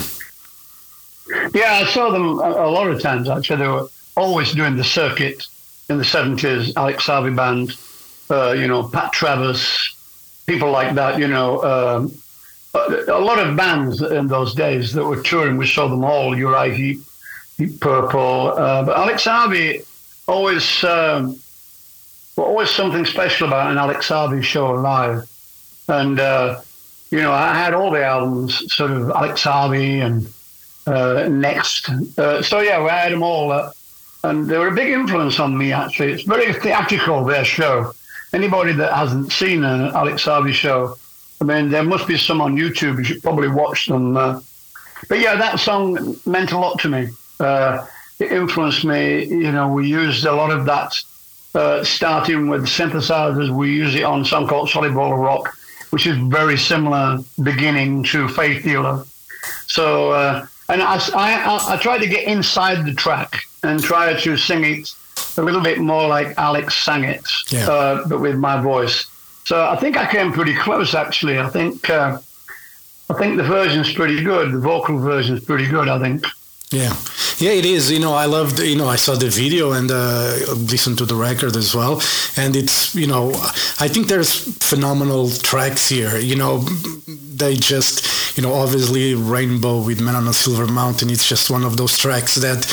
Yeah, 1.53 1.81
I 1.83 1.85
saw 1.85 2.09
them 2.09 2.39
a, 2.39 2.67
lot 2.67 2.89
of 2.89 3.01
times. 3.01 3.29
Actually, 3.29 3.57
they 3.57 3.67
were 3.67 3.87
always 4.15 4.53
doing 4.53 4.75
the 4.75 4.83
circuit 4.83 5.45
in 5.89 5.97
the 5.97 6.05
seventies. 6.05 6.75
Alex 6.75 7.05
Harvey 7.05 7.33
band, 7.33 7.77
uh, 8.29 8.51
you 8.51 8.67
know, 8.67 8.87
Pat 8.87 9.11
Travers, 9.13 9.95
people 10.45 10.71
like 10.71 10.95
that. 10.95 11.19
You 11.19 11.27
know, 11.27 11.63
um, 11.63 12.11
a 12.73 13.19
lot 13.19 13.39
of 13.39 13.55
bands 13.55 14.01
in 14.01 14.27
those 14.27 14.53
days 14.53 14.93
that 14.93 15.05
were 15.05 15.21
touring. 15.21 15.57
We 15.57 15.67
saw 15.67 15.87
them 15.87 16.03
all. 16.03 16.37
Uriah 16.37 16.73
Heep, 16.73 17.79
Purple, 17.79 18.53
uh, 18.55 18.85
but 18.85 18.97
Alex 18.97 19.25
Harvey 19.25 19.81
always, 20.27 20.83
um, 20.83 21.39
always 22.37 22.69
something 22.69 23.05
special 23.05 23.47
about 23.47 23.71
an 23.71 23.77
Alex 23.77 24.09
Harvey 24.09 24.41
show 24.41 24.71
live, 24.71 25.27
and. 25.87 26.19
Uh, 26.19 26.61
you 27.09 27.21
know, 27.21 27.31
I 27.31 27.53
had 27.53 27.73
all 27.73 27.89
the 27.91 28.03
albums, 28.03 28.73
sort 28.73 28.91
of 28.91 29.09
Alex 29.11 29.43
Harvey 29.43 30.01
and 30.01 30.27
uh, 30.87 31.27
next. 31.29 31.89
Uh, 32.17 32.41
so 32.41 32.61
yeah, 32.61 32.81
we 32.81 32.89
had 32.89 33.11
them 33.11 33.21
all, 33.21 33.51
uh, 33.51 33.71
and 34.23 34.47
they 34.47 34.57
were 34.57 34.69
a 34.69 34.75
big 34.75 34.89
influence 34.89 35.39
on 35.39 35.57
me. 35.57 35.73
Actually, 35.73 36.13
it's 36.13 36.23
very 36.23 36.53
theatrical 36.53 37.23
their 37.25 37.43
show. 37.43 37.93
Anybody 38.33 38.73
that 38.73 38.93
hasn't 38.93 39.31
seen 39.31 39.63
an 39.63 39.93
Alex 39.93 40.23
Harvey 40.23 40.53
show, 40.53 40.97
I 41.41 41.43
mean, 41.43 41.69
there 41.69 41.83
must 41.83 42.07
be 42.07 42.17
some 42.17 42.41
on 42.41 42.55
YouTube. 42.55 42.97
You 42.97 43.03
should 43.03 43.21
probably 43.21 43.49
watch 43.49 43.87
them. 43.87 44.15
Uh, 44.15 44.39
but 45.09 45.19
yeah, 45.19 45.35
that 45.35 45.59
song 45.59 46.15
meant 46.25 46.51
a 46.51 46.57
lot 46.57 46.79
to 46.79 46.89
me. 46.89 47.09
Uh, 47.39 47.85
it 48.19 48.31
influenced 48.31 48.83
me. 48.83 49.25
You 49.25 49.51
know, 49.51 49.67
we 49.67 49.87
used 49.87 50.25
a 50.25 50.31
lot 50.31 50.51
of 50.51 50.65
that, 50.65 51.85
starting 51.85 52.49
with 52.49 52.65
synthesizers. 52.65 53.55
We 53.55 53.73
use 53.73 53.93
it 53.95 54.03
on 54.03 54.21
a 54.21 54.25
song 54.25 54.47
called 54.47 54.69
Solid 54.69 54.93
Ball 54.93 55.13
of 55.13 55.19
Rock, 55.19 55.55
which 55.91 56.07
is 56.07 56.17
very 56.17 56.57
similar 56.57 57.19
beginning 57.43 58.03
to 58.05 58.27
Faith 58.29 58.63
Healer. 58.63 59.05
So, 59.67 60.47
and 60.69 60.81
I, 60.81 60.95
I, 61.15 61.73
I 61.73 61.77
try 61.77 61.97
to 61.97 62.07
get 62.07 62.23
inside 62.27 62.85
the 62.85 62.93
track 62.93 63.41
and 63.63 63.81
try 63.81 64.13
to 64.13 64.37
sing 64.37 64.63
it 64.65 64.93
a 65.37 65.41
little 65.41 65.61
bit 65.61 65.79
more 65.79 66.07
like 66.07 66.37
Alex 66.37 66.75
sang 66.75 67.03
it, 67.03 67.25
Yeah. 67.49 67.67
uh, 67.69 68.07
but 68.07 68.19
with 68.19 68.35
my 68.37 68.61
voice. 68.61 69.05
So 69.45 69.65
I 69.65 69.75
think 69.77 69.95
I 69.97 70.09
came 70.11 70.33
pretty 70.33 70.55
close, 70.55 70.93
actually. 70.93 71.39
I 71.39 71.49
think 71.49 71.89
uh, 71.89 72.17
I 73.09 73.13
think 73.13 73.37
the 73.37 73.43
version's 73.43 73.93
pretty 73.93 74.21
good. 74.23 74.51
The 74.51 74.59
vocal 74.59 74.97
version's 74.99 75.43
pretty 75.43 75.67
good, 75.67 75.87
I 75.87 75.99
think. 75.99 76.25
Yeah, 76.69 76.97
yeah, 77.37 77.51
it 77.51 77.65
is. 77.65 77.89
You 77.89 77.99
know, 77.99 78.13
I 78.13 78.25
loved. 78.25 78.59
You 78.59 78.75
know, 78.75 78.89
I 78.89 78.97
saw 78.97 79.15
the 79.15 79.29
video 79.29 79.71
and 79.71 79.89
uh, 79.89 80.35
listened 80.69 80.97
to 80.97 81.05
the 81.05 81.15
record 81.15 81.55
as 81.55 81.73
well, 81.73 82.01
and 82.35 82.57
it's. 82.57 82.93
You 82.93 83.07
know, 83.07 83.29
I 83.79 83.87
think 83.87 84.07
there's 84.07 84.33
phenomenal 84.61 85.29
tracks 85.29 85.87
here. 85.87 86.17
You 86.17 86.35
know, 86.35 86.59
they 87.07 87.55
just. 87.55 88.37
You 88.37 88.43
know, 88.43 88.53
obviously, 88.53 89.15
Rainbow 89.15 89.81
with 89.81 90.01
Man 90.01 90.15
on 90.15 90.27
a 90.27 90.33
Silver 90.33 90.67
Mountain. 90.67 91.09
It's 91.09 91.25
just 91.25 91.49
one 91.49 91.63
of 91.63 91.77
those 91.77 91.97
tracks 91.97 92.35
that 92.35 92.67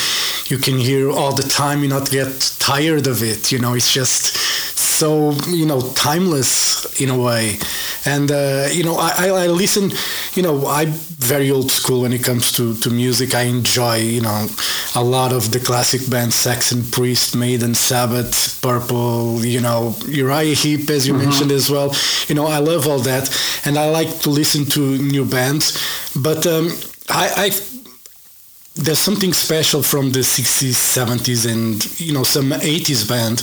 you 0.51 0.59
can 0.59 0.77
hear 0.77 1.09
all 1.09 1.33
the 1.33 1.49
time. 1.49 1.83
You 1.83 1.89
not 1.89 2.11
get 2.11 2.57
tired 2.59 3.07
of 3.07 3.23
it. 3.23 3.53
You 3.53 3.61
know, 3.61 3.75
it's 3.75 3.93
just 3.93 4.37
so 4.77 5.33
you 5.49 5.67
know 5.67 5.81
timeless 5.95 7.01
in 7.01 7.09
a 7.09 7.19
way. 7.19 7.59
And 8.07 8.31
uh, 8.31 8.69
you 8.71 8.85
know 8.85 8.97
I, 8.97 9.29
I, 9.29 9.47
listen 9.47 9.91
you 10.35 10.43
know 10.43 10.67
i'm 10.67 10.91
very 10.91 11.51
old 11.51 11.71
school 11.71 12.03
when 12.03 12.13
it 12.13 12.23
comes 12.23 12.53
to, 12.53 12.75
to 12.75 12.91
music. 12.91 13.35
I 13.35 13.43
enjoy 13.43 13.97
you 13.97 14.21
know 14.21 14.47
a 14.95 15.03
lot 15.03 15.33
of 15.33 15.51
the 15.51 15.61
classic 15.61 16.09
bands 16.11 16.35
saxon 16.35 16.83
priest 16.91 17.35
maiden 17.35 17.75
sabbath 17.75 18.61
purple 18.63 19.45
you 19.45 19.61
know 19.61 19.97
uriah 20.07 20.55
heep 20.55 20.91
as 20.91 21.07
you 21.07 21.15
mentioned 21.15 21.51
as 21.51 21.71
well. 21.71 21.95
You 22.29 22.35
know 22.35 22.47
i 22.47 22.59
love 22.59 22.87
all 22.87 23.01
that. 23.01 23.31
And 23.65 23.79
i 23.79 23.89
like 23.89 24.21
to 24.21 24.31
listen 24.31 24.65
to 24.67 24.99
new 24.99 25.25
bands. 25.25 25.79
But 26.15 26.47
um, 26.47 26.69
I, 27.09 27.29
I 27.37 27.51
there's 28.77 28.99
something 28.99 29.33
special 29.33 29.83
from 29.83 30.11
the 30.11 30.21
60s 30.21 30.75
70s 30.75 31.51
and 31.51 32.01
you 32.01 32.13
know 32.13 32.25
some 32.25 32.51
80s 32.51 33.09
band 33.09 33.43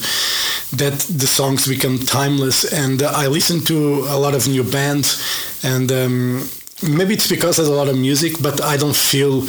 that 0.74 1.00
the 1.00 1.28
songs 1.28 1.68
become 1.68 2.00
timeless. 2.00 2.72
And 2.72 3.04
uh, 3.04 3.12
i 3.16 3.28
listen 3.28 3.60
to 3.66 4.06
a 4.10 4.18
lot 4.18 4.34
of 4.34 4.48
new 4.48 4.64
bands. 4.64 5.20
And 5.64 5.92
um, 5.92 6.50
maybe 6.84 7.14
it's 7.14 7.28
because 7.28 7.58
there's 7.58 7.68
a 7.68 7.74
lot 7.74 7.88
of 7.88 7.96
music 7.98 8.34
but 8.42 8.60
i 8.62 8.76
don't 8.76 8.96
feel 8.96 9.42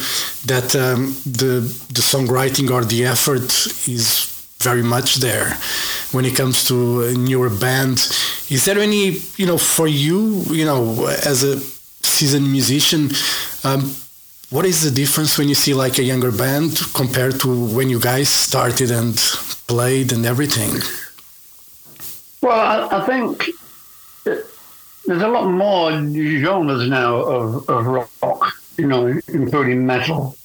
that 0.44 0.76
um, 0.76 1.16
the 1.24 1.60
the 1.88 2.02
songwriting 2.02 2.70
or 2.70 2.84
the 2.84 3.06
effort 3.06 3.50
is 3.88 4.28
very 4.62 4.82
much 4.82 5.16
there 5.16 5.56
when 6.12 6.24
it 6.24 6.36
comes 6.36 6.64
to 6.64 7.02
a 7.02 7.12
newer 7.14 7.50
band. 7.50 7.98
Is 8.48 8.64
there 8.64 8.78
any 8.78 9.16
you 9.36 9.46
know 9.46 9.58
for 9.58 9.88
you 9.88 10.42
you 10.50 10.64
know 10.64 11.06
as 11.06 11.42
a 11.42 11.58
seasoned 12.04 12.50
musician 12.50 13.10
um, 13.64 13.94
what 14.50 14.64
is 14.66 14.82
the 14.82 14.90
difference 14.90 15.38
when 15.38 15.48
you 15.48 15.54
see 15.54 15.74
like 15.74 15.98
a 15.98 16.02
younger 16.02 16.30
band 16.30 16.78
compared 16.94 17.40
to 17.40 17.48
when 17.74 17.88
you 17.88 17.98
guys 17.98 18.28
started 18.28 18.90
and 18.90 19.16
played 19.66 20.12
and 20.12 20.26
everything? 20.26 20.72
Well, 22.42 22.90
I, 22.90 22.98
I 22.98 23.06
think 23.06 23.50
there's 24.24 25.22
a 25.22 25.28
lot 25.28 25.48
more 25.48 25.92
genres 25.92 26.88
now 26.88 27.14
of, 27.16 27.68
of 27.68 27.86
rock, 27.86 28.56
you 28.76 28.86
know, 28.88 29.06
including 29.28 29.86
metal. 29.86 30.36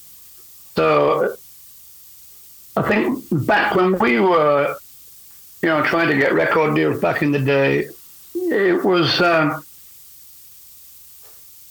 So 0.76 1.36
I 2.76 2.84
think 2.84 3.24
back 3.48 3.74
when 3.74 3.98
we 3.98 4.20
were, 4.20 4.76
you 5.64 5.70
know, 5.70 5.84
trying 5.84 6.10
to 6.10 6.18
get 6.18 6.34
record 6.34 6.76
deals 6.76 7.02
back 7.02 7.24
in 7.24 7.32
the 7.32 7.40
day, 7.40 7.88
it 8.36 8.86
was, 8.86 9.20
um, 9.20 9.64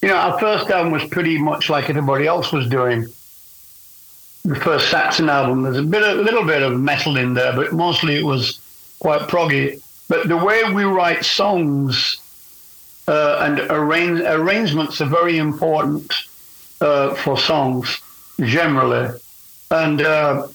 you 0.03 0.09
know, 0.09 0.17
our 0.17 0.39
first 0.41 0.69
album 0.71 0.93
was 0.93 1.05
pretty 1.05 1.39
much 1.39 1.71
like 1.71 1.89
everybody 1.89 2.27
else 2.27 2.51
was 2.53 2.69
doing. 2.69 3.07
The 4.45 4.57
first 4.57 4.91
Saxon 4.91 5.29
album, 5.29 5.63
there's 5.63 5.79
a 5.79 5.83
bit, 5.83 6.03
a 6.03 6.15
little 6.21 6.45
bit 6.45 6.63
of 6.63 6.79
metal 6.81 7.17
in 7.17 7.35
there, 7.35 7.55
but 7.55 7.73
mostly 7.73 8.17
it 8.17 8.25
was 8.25 8.61
quite 8.99 9.23
proggy. 9.23 9.81
But 10.09 10.29
the 10.29 10.37
way 10.37 10.63
we 10.73 10.85
write 10.85 11.25
songs 11.25 12.21
uh, 13.09 13.39
and 13.43 13.61
arrange, 13.71 14.21
arrangements 14.21 15.01
are 15.01 15.07
very 15.07 15.39
important 15.39 16.13
uh, 16.81 17.15
for 17.15 17.39
songs 17.39 18.01
generally. 18.41 19.19
And, 19.71 20.03
uh, 20.03 20.47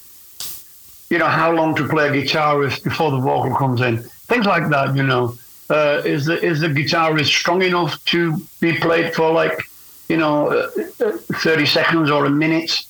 you 1.09 1.17
know, 1.17 1.27
how 1.27 1.51
long 1.51 1.75
to 1.75 1.87
play 1.87 2.07
a 2.07 2.11
guitarist 2.11 2.83
before 2.83 3.11
the 3.11 3.19
vocal 3.19 3.55
comes 3.55 3.81
in. 3.81 4.03
Things 4.03 4.45
like 4.45 4.69
that, 4.69 4.95
you 4.95 5.03
know. 5.03 5.35
Uh, 5.69 6.01
is, 6.03 6.25
the, 6.25 6.41
is 6.43 6.59
the 6.59 6.67
guitarist 6.67 7.27
strong 7.27 7.61
enough 7.61 8.03
to 8.05 8.37
be 8.59 8.77
played 8.77 9.13
for 9.13 9.31
like, 9.31 9.61
you 10.09 10.17
know, 10.17 10.47
uh, 10.47 10.67
30 10.67 11.65
seconds 11.65 12.09
or 12.09 12.25
a 12.25 12.29
minute? 12.29 12.85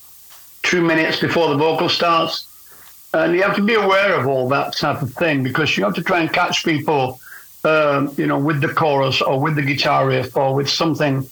two 0.64 0.82
minutes 0.82 1.20
before 1.20 1.50
the 1.50 1.56
vocal 1.56 1.90
starts. 1.90 2.48
And 3.14 3.36
you 3.36 3.44
have 3.44 3.56
to 3.58 3.62
be 3.62 3.74
aware 3.74 4.18
of 4.18 4.28
all 4.28 4.48
that 4.50 4.74
type 4.74 5.02
of 5.02 5.14
thing 5.14 5.44
because 5.44 5.78
you 5.78 5.84
have 5.84 5.96
to 5.96 6.04
try 6.04 6.22
and 6.22 6.32
catch 6.32 6.64
people, 6.64 7.20
um, 7.66 8.14
you 8.18 8.26
know, 8.26 8.40
with 8.40 8.62
the 8.62 8.70
chorus 8.70 9.22
or 9.22 9.40
with 9.40 9.56
the 9.56 9.62
guitar 9.62 10.08
riff 10.08 10.36
or 10.38 10.56
with 10.56 10.70
something 10.70 11.28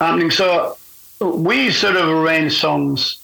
happening. 0.00 0.30
So 0.30 0.76
we 1.20 1.70
sort 1.70 1.96
of 1.96 2.08
arrange 2.08 2.58
songs. 2.58 3.20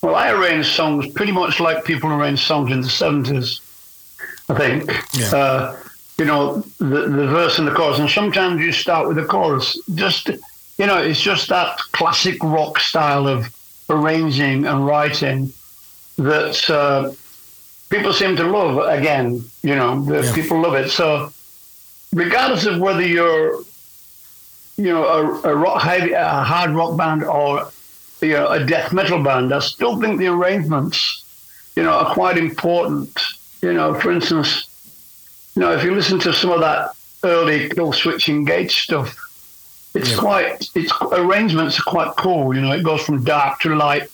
Well, 0.00 0.14
I 0.14 0.30
arrange 0.30 0.66
songs 0.66 1.12
pretty 1.12 1.32
much 1.32 1.60
like 1.60 1.84
people 1.84 2.10
arrange 2.10 2.42
songs 2.42 2.70
in 2.72 2.80
the 2.80 2.88
70s, 2.88 3.60
I 4.48 4.54
think. 4.54 4.90
Yeah. 5.14 5.36
Uh, 5.36 5.76
you 6.16 6.24
know, 6.24 6.60
the, 6.78 7.08
the 7.08 7.26
verse 7.26 7.58
and 7.58 7.66
the 7.66 7.72
chorus. 7.72 7.98
And 7.98 8.08
sometimes 8.08 8.60
you 8.60 8.72
start 8.72 9.08
with 9.08 9.16
the 9.16 9.24
chorus. 9.24 9.78
Just, 9.94 10.28
you 10.28 10.86
know, 10.86 10.98
it's 10.98 11.20
just 11.20 11.48
that 11.48 11.78
classic 11.92 12.42
rock 12.42 12.78
style 12.78 13.26
of 13.26 13.46
arranging 13.90 14.64
and 14.64 14.86
writing 14.86 15.52
that 16.18 16.70
uh, 16.70 17.12
people 17.90 18.12
seem 18.12 18.36
to 18.36 18.44
love 18.44 18.78
again. 18.88 19.44
You 19.62 19.74
know, 19.76 20.04
the 20.04 20.22
Yeah. 20.22 20.34
people 20.34 20.60
love 20.60 20.74
it. 20.74 20.90
So, 20.90 21.32
regardless 22.12 22.66
of 22.66 22.78
whether 22.78 23.02
you're, 23.02 23.60
you 24.76 24.92
know, 24.92 25.04
a, 25.04 25.50
a 25.52 25.54
rock 25.54 25.82
heavy, 25.82 26.12
a 26.12 26.28
hard 26.44 26.70
rock 26.70 26.96
band 26.96 27.24
or 27.24 27.70
you 28.20 28.30
know 28.30 28.48
a 28.48 28.64
death 28.64 28.92
metal 28.92 29.22
band, 29.22 29.52
I 29.52 29.58
still 29.60 30.00
think 30.00 30.18
the 30.18 30.28
arrangements, 30.28 31.24
you 31.76 31.82
know, 31.82 31.92
are 31.92 32.14
quite 32.14 32.38
important. 32.38 33.18
You 33.62 33.72
know, 33.72 33.94
for 33.98 34.12
instance, 34.12 34.68
you 35.56 35.60
know, 35.62 35.72
if 35.72 35.82
you 35.84 35.94
listen 35.94 36.18
to 36.20 36.32
some 36.32 36.50
of 36.50 36.60
that 36.60 36.90
early 37.24 37.68
Killswitch 37.70 38.28
Engage 38.28 38.82
stuff, 38.82 39.16
it's 39.94 40.10
Yeah. 40.10 40.18
quite 40.18 40.68
its 40.74 40.92
arrangements 41.12 41.78
are 41.78 41.82
quite 41.84 42.12
cool. 42.16 42.54
You 42.54 42.60
know, 42.60 42.72
it 42.72 42.82
goes 42.82 43.00
from 43.02 43.24
dark 43.24 43.60
to 43.60 43.74
light, 43.74 44.08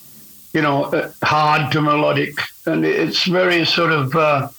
you 0.53 0.61
know, 0.61 0.85
uh, 0.85 1.11
hard 1.23 1.71
to 1.71 1.81
melodic, 1.81 2.35
and 2.65 2.85
it's 2.85 3.25
very 3.25 3.65
sort 3.65 3.91
of 3.91 4.15
uh, 4.15 4.49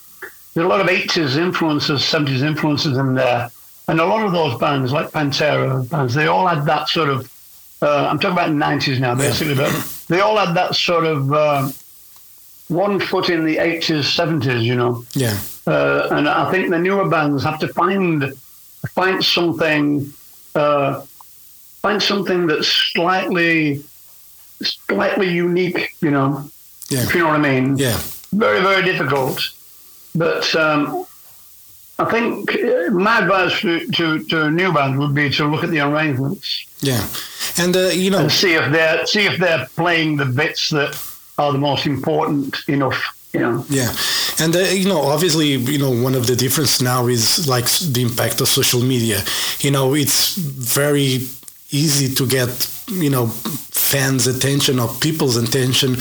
there's 0.55 0.65
a 0.65 0.69
lot 0.69 0.81
of 0.81 0.87
80s 0.87 1.37
influences, 1.37 2.01
70s 2.03 2.43
influences 2.43 2.99
in 2.99 3.15
there, 3.15 3.51
and 3.89 4.01
a 4.01 4.05
lot 4.05 4.25
of 4.25 4.33
those 4.33 4.59
bands 4.59 4.93
like 4.93 5.11
Pantera 5.11 5.89
bands, 5.89 6.15
they 6.15 6.27
all 6.27 6.47
had 6.47 6.65
that 6.67 6.89
sort 6.89 7.09
of. 7.09 7.31
Uh, 7.81 8.07
I'm 8.09 8.19
talking 8.19 8.39
about 8.39 8.51
90s 8.51 9.01
now, 9.01 9.15
basically, 9.15 9.55
but 9.55 9.73
they 10.09 10.21
all 10.21 10.37
had 10.37 10.55
that 10.55 10.77
sort 10.77 11.05
of 11.05 11.33
uh, 11.33 11.69
one 12.69 13.01
foot 13.01 13.29
in 13.29 13.45
the 13.45 13.57
80s, 13.57 14.05
70s. 14.17 14.63
You 14.63 14.77
know. 14.77 15.05
Yeah. 15.15 15.39
Uh, 15.67 16.09
and 16.11 16.29
I 16.29 16.51
think 16.51 16.71
the 16.71 16.79
newer 16.79 17.09
bands 17.09 17.43
have 17.45 17.59
to 17.61 17.69
find 17.69 18.33
find 18.91 19.25
something 19.25 20.13
uh, 20.55 21.01
find 21.81 22.03
something 22.03 22.47
that's 22.47 22.69
slightly 22.69 23.83
slightly 24.65 25.29
unique. 25.31 25.91
You 26.01 26.11
know, 26.11 26.51
Yeah. 26.89 27.03
if 27.05 27.15
you 27.15 27.21
know 27.21 27.29
what 27.29 27.41
I 27.47 27.61
mean. 27.61 27.77
Yeah. 27.79 27.99
Very 28.33 28.61
very 28.61 28.83
difficult, 28.83 29.41
but 30.15 30.55
um, 30.57 31.05
I 31.99 32.05
think 32.11 32.51
uh, 32.55 32.91
my 32.91 33.19
advice 33.21 33.61
to, 33.61 33.87
to 33.97 34.25
to 34.31 34.37
a 34.47 34.51
new 34.51 34.73
band 34.73 34.99
would 34.99 35.15
be 35.15 35.29
to 35.31 35.45
look 35.51 35.63
at 35.65 35.71
the 35.71 35.81
arrangements 35.81 36.65
Yeah. 36.81 37.05
And 37.59 37.77
uh, 37.77 37.91
you 37.93 38.11
know, 38.11 38.21
and 38.21 38.33
see 38.33 38.55
if 38.55 38.73
they're 38.73 39.07
see 39.07 39.27
if 39.27 39.39
they're 39.39 39.67
playing 39.77 40.17
the 40.17 40.25
bits 40.25 40.71
that 40.71 40.97
are 41.37 41.53
the 41.53 41.59
most 41.59 41.87
important 41.87 42.57
enough. 42.69 43.01
You 43.35 43.41
know. 43.41 43.65
Yeah, 43.71 43.91
and 44.41 44.55
uh, 44.55 44.61
you 44.61 44.87
know, 44.89 45.01
obviously, 45.15 45.49
you 45.57 45.79
know, 45.79 45.91
one 45.91 46.15
of 46.15 46.27
the 46.27 46.37
difference 46.37 46.83
now 46.83 47.07
is 47.09 47.47
like 47.49 47.67
the 47.95 48.03
impact 48.03 48.41
of 48.41 48.49
social 48.49 48.81
media. 48.83 49.23
You 49.61 49.71
know, 49.71 49.95
it's 49.95 50.35
very 50.37 51.21
easy 51.73 52.15
to 52.15 52.27
get 52.27 52.69
you 52.89 53.11
know 53.11 53.27
fans' 53.71 54.27
attention 54.27 54.79
or 54.79 54.89
people's 55.01 55.37
attention 55.37 55.97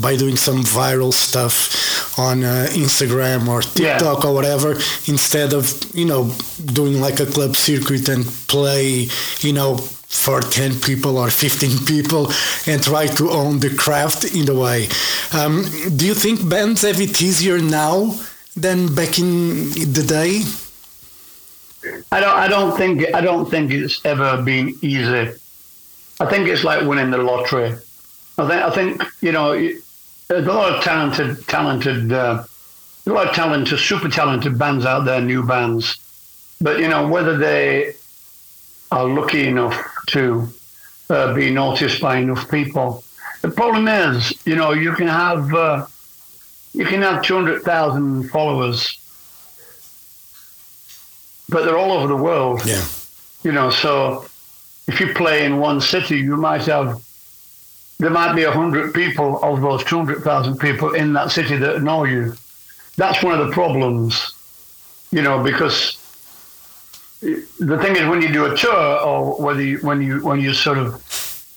by 0.00 0.16
doing 0.16 0.36
some 0.36 0.62
viral 0.62 1.12
stuff 1.12 2.18
on 2.18 2.42
uh, 2.44 2.66
Instagram 2.72 3.46
or 3.48 3.60
Yeah. 3.74 3.98
TikTok 3.98 4.24
or 4.24 4.32
whatever, 4.34 4.72
instead 5.06 5.52
of 5.52 5.64
you 5.94 6.06
know 6.06 6.30
doing 6.64 7.00
like 7.00 7.20
a 7.20 7.26
club 7.26 7.54
circuit 7.56 8.08
and 8.08 8.24
play, 8.48 9.08
you 9.40 9.52
know. 9.52 9.76
For 10.08 10.40
10 10.40 10.80
people 10.80 11.18
or 11.18 11.30
15 11.30 11.84
people, 11.92 12.30
and 12.66 12.82
try 12.82 13.06
to 13.06 13.28
own 13.30 13.58
the 13.58 13.74
craft 13.74 14.24
in 14.24 14.48
a 14.48 14.54
way. 14.54 14.88
Um, 15.32 15.64
do 15.96 16.06
you 16.06 16.14
think 16.14 16.48
bands 16.48 16.82
have 16.82 17.00
it 17.00 17.20
easier 17.20 17.58
now 17.58 18.14
than 18.56 18.94
back 18.94 19.18
in 19.18 19.70
the 19.92 20.04
day? 20.06 20.42
I 22.10 22.20
don't. 22.20 22.36
I 22.36 22.48
don't 22.48 22.76
think. 22.76 23.14
I 23.14 23.20
don't 23.20 23.48
think 23.50 23.70
it's 23.72 24.04
ever 24.04 24.42
been 24.42 24.74
easy. 24.82 25.32
I 26.18 26.26
think 26.26 26.48
it's 26.48 26.64
like 26.64 26.86
winning 26.86 27.10
the 27.10 27.18
lottery. 27.18 27.76
I 28.38 28.48
think. 28.48 28.62
I 28.62 28.70
think 28.70 29.02
you 29.20 29.32
know. 29.32 29.52
There's 30.28 30.44
a 30.44 30.52
lot 30.52 30.74
of 30.74 30.82
talented, 30.82 31.46
talented, 31.46 32.12
uh, 32.12 32.42
a 33.06 33.10
lot 33.10 33.28
of 33.28 33.34
talented, 33.36 33.78
super 33.78 34.08
talented 34.08 34.58
bands 34.58 34.84
out 34.84 35.04
there, 35.04 35.20
new 35.20 35.44
bands. 35.46 35.96
But 36.60 36.80
you 36.80 36.88
know 36.88 37.06
whether 37.06 37.36
they 37.38 37.94
are 38.90 39.06
lucky 39.06 39.46
enough 39.46 39.76
to 40.08 40.48
uh, 41.10 41.32
be 41.34 41.50
noticed 41.50 42.00
by 42.00 42.18
enough 42.18 42.50
people. 42.50 43.04
The 43.42 43.50
problem 43.50 43.86
is, 43.86 44.34
you 44.44 44.56
know, 44.56 44.72
you 44.72 44.92
can 44.94 45.06
have 45.06 45.54
uh, 45.54 45.86
you 46.72 46.84
can 46.84 47.02
have 47.02 47.22
two 47.22 47.36
hundred 47.36 47.62
thousand 47.62 48.28
followers, 48.30 48.98
but 51.48 51.64
they're 51.64 51.78
all 51.78 51.92
over 51.92 52.08
the 52.08 52.16
world. 52.16 52.64
Yeah, 52.64 52.84
you 53.42 53.52
know 53.52 53.70
so 53.70 54.24
if 54.88 55.00
you 55.00 55.14
play 55.14 55.44
in 55.44 55.58
one 55.58 55.80
city 55.80 56.18
you 56.18 56.36
might 56.36 56.62
have 56.62 57.02
there 57.98 58.10
might 58.10 58.34
be 58.34 58.44
100 58.44 58.92
people 58.92 59.42
of 59.42 59.62
those 59.62 59.82
200,000 59.84 60.58
people 60.58 60.94
in 60.94 61.14
that 61.14 61.30
city 61.30 61.56
that 61.56 61.82
know 61.82 62.04
you. 62.04 62.34
That's 62.96 63.22
one 63.22 63.38
of 63.38 63.46
the 63.46 63.52
problems 63.52 64.34
you 65.10 65.22
know 65.22 65.42
because 65.42 65.98
the 67.20 67.78
thing 67.78 67.96
is 67.96 68.08
when 68.08 68.20
you 68.22 68.32
do 68.32 68.46
a 68.46 68.56
tour 68.56 69.00
or 69.00 69.40
whether 69.40 69.62
you, 69.62 69.78
when 69.78 70.02
you 70.02 70.20
when 70.20 70.40
you 70.40 70.52
sort 70.52 70.78
of 70.78 71.02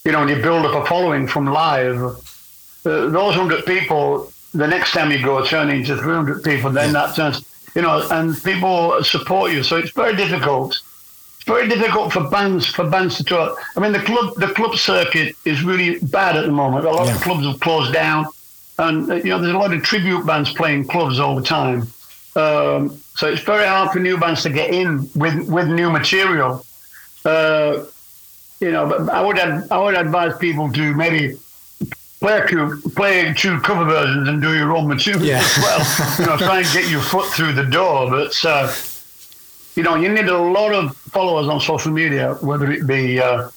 you 0.06 0.12
know 0.12 0.20
when 0.20 0.30
you 0.30 0.42
build 0.42 0.66
up 0.66 0.84
a 0.84 0.86
following 0.86 1.28
from 1.28 1.46
live 1.46 1.98
uh, 1.98 2.14
those 2.84 3.36
100 3.38 3.66
people 3.66 4.32
the 4.54 4.68
next 4.68 4.94
time 4.94 5.12
you 5.12 5.22
go 5.22 5.46
turn 5.46 5.70
into 5.70 5.98
300 5.98 6.44
people 6.44 6.70
then 6.72 6.94
that 6.94 7.16
turns 7.16 7.44
you 7.80 7.86
know 7.88 8.06
and 8.12 8.36
people 8.44 9.02
support 9.04 9.54
you 9.54 9.64
so 9.64 9.78
it's 9.78 9.92
very 9.92 10.14
difficult 10.24 10.72
it's 11.38 11.46
very 11.46 11.70
difficult 11.70 12.12
for 12.12 12.30
bands 12.30 12.66
for 12.78 12.86
bands 12.90 13.16
to 13.18 13.24
tour. 13.24 13.56
I 13.78 13.80
mean, 13.80 13.94
the 13.94 14.02
club 14.10 14.36
the 14.36 14.48
club 14.58 14.76
circuit 14.76 15.30
is 15.46 15.64
really 15.64 15.92
bad 16.18 16.36
at 16.36 16.46
the 16.46 16.52
moment. 16.52 16.86
A 16.86 16.92
lot 16.92 17.06
Yeah. 17.08 17.16
of 17.16 17.22
clubs 17.22 17.46
have 17.50 17.60
closed 17.62 17.94
down, 17.94 18.22
and 18.78 19.10
uh, 19.10 19.16
you 19.26 19.30
know 19.32 19.40
there's 19.42 19.56
a 19.56 19.58
lot 19.66 19.72
of 19.74 19.82
tribute 19.92 20.24
bands 20.26 20.52
playing 20.60 20.82
clubs 20.94 21.18
all 21.18 21.36
the 21.42 21.48
time. 21.60 21.80
Um, 22.44 22.80
so 23.20 23.24
it's 23.32 23.42
very 23.54 23.66
hard 23.74 23.88
for 23.94 24.00
new 24.10 24.18
bands 24.24 24.44
to 24.44 24.50
get 24.50 24.70
in 24.82 24.90
with 25.16 25.36
with 25.56 25.68
new 25.82 25.90
material. 26.00 26.52
Uh, 27.24 27.72
you 28.60 28.72
know, 28.74 28.84
but 28.92 29.00
I 29.20 29.22
would 29.26 29.40
I 29.40 29.78
would 29.84 29.96
advise 30.06 30.34
people 30.38 30.66
to 30.80 30.94
maybe 31.04 31.38
play 32.20 32.46
few, 32.48 32.78
play 32.96 33.34
two 33.34 33.60
cover 33.62 33.86
versions 33.86 34.28
and 34.28 34.42
do 34.42 34.54
your 34.56 34.76
own 34.76 34.88
material 34.88 35.24
Yeah. 35.24 35.38
as 35.40 35.58
well. 35.58 36.20
you 36.20 36.26
know, 36.26 36.38
try 36.38 36.60
and 36.60 36.68
get 36.74 36.90
your 36.90 37.02
foot 37.02 37.28
through 37.34 37.54
the 37.54 37.64
door. 37.66 38.10
But 38.10 38.46
uh, 38.46 38.74
you 39.76 39.84
know, 39.84 39.96
you 39.96 40.10
need 40.10 40.28
a 40.28 40.38
lot 40.38 40.74
of 40.74 40.96
followers 40.98 41.48
on 41.48 41.60
social 41.62 41.92
media, 41.92 42.34
whether 42.42 42.70
it 42.72 42.86
be, 42.86 43.20
uh, 43.22 43.50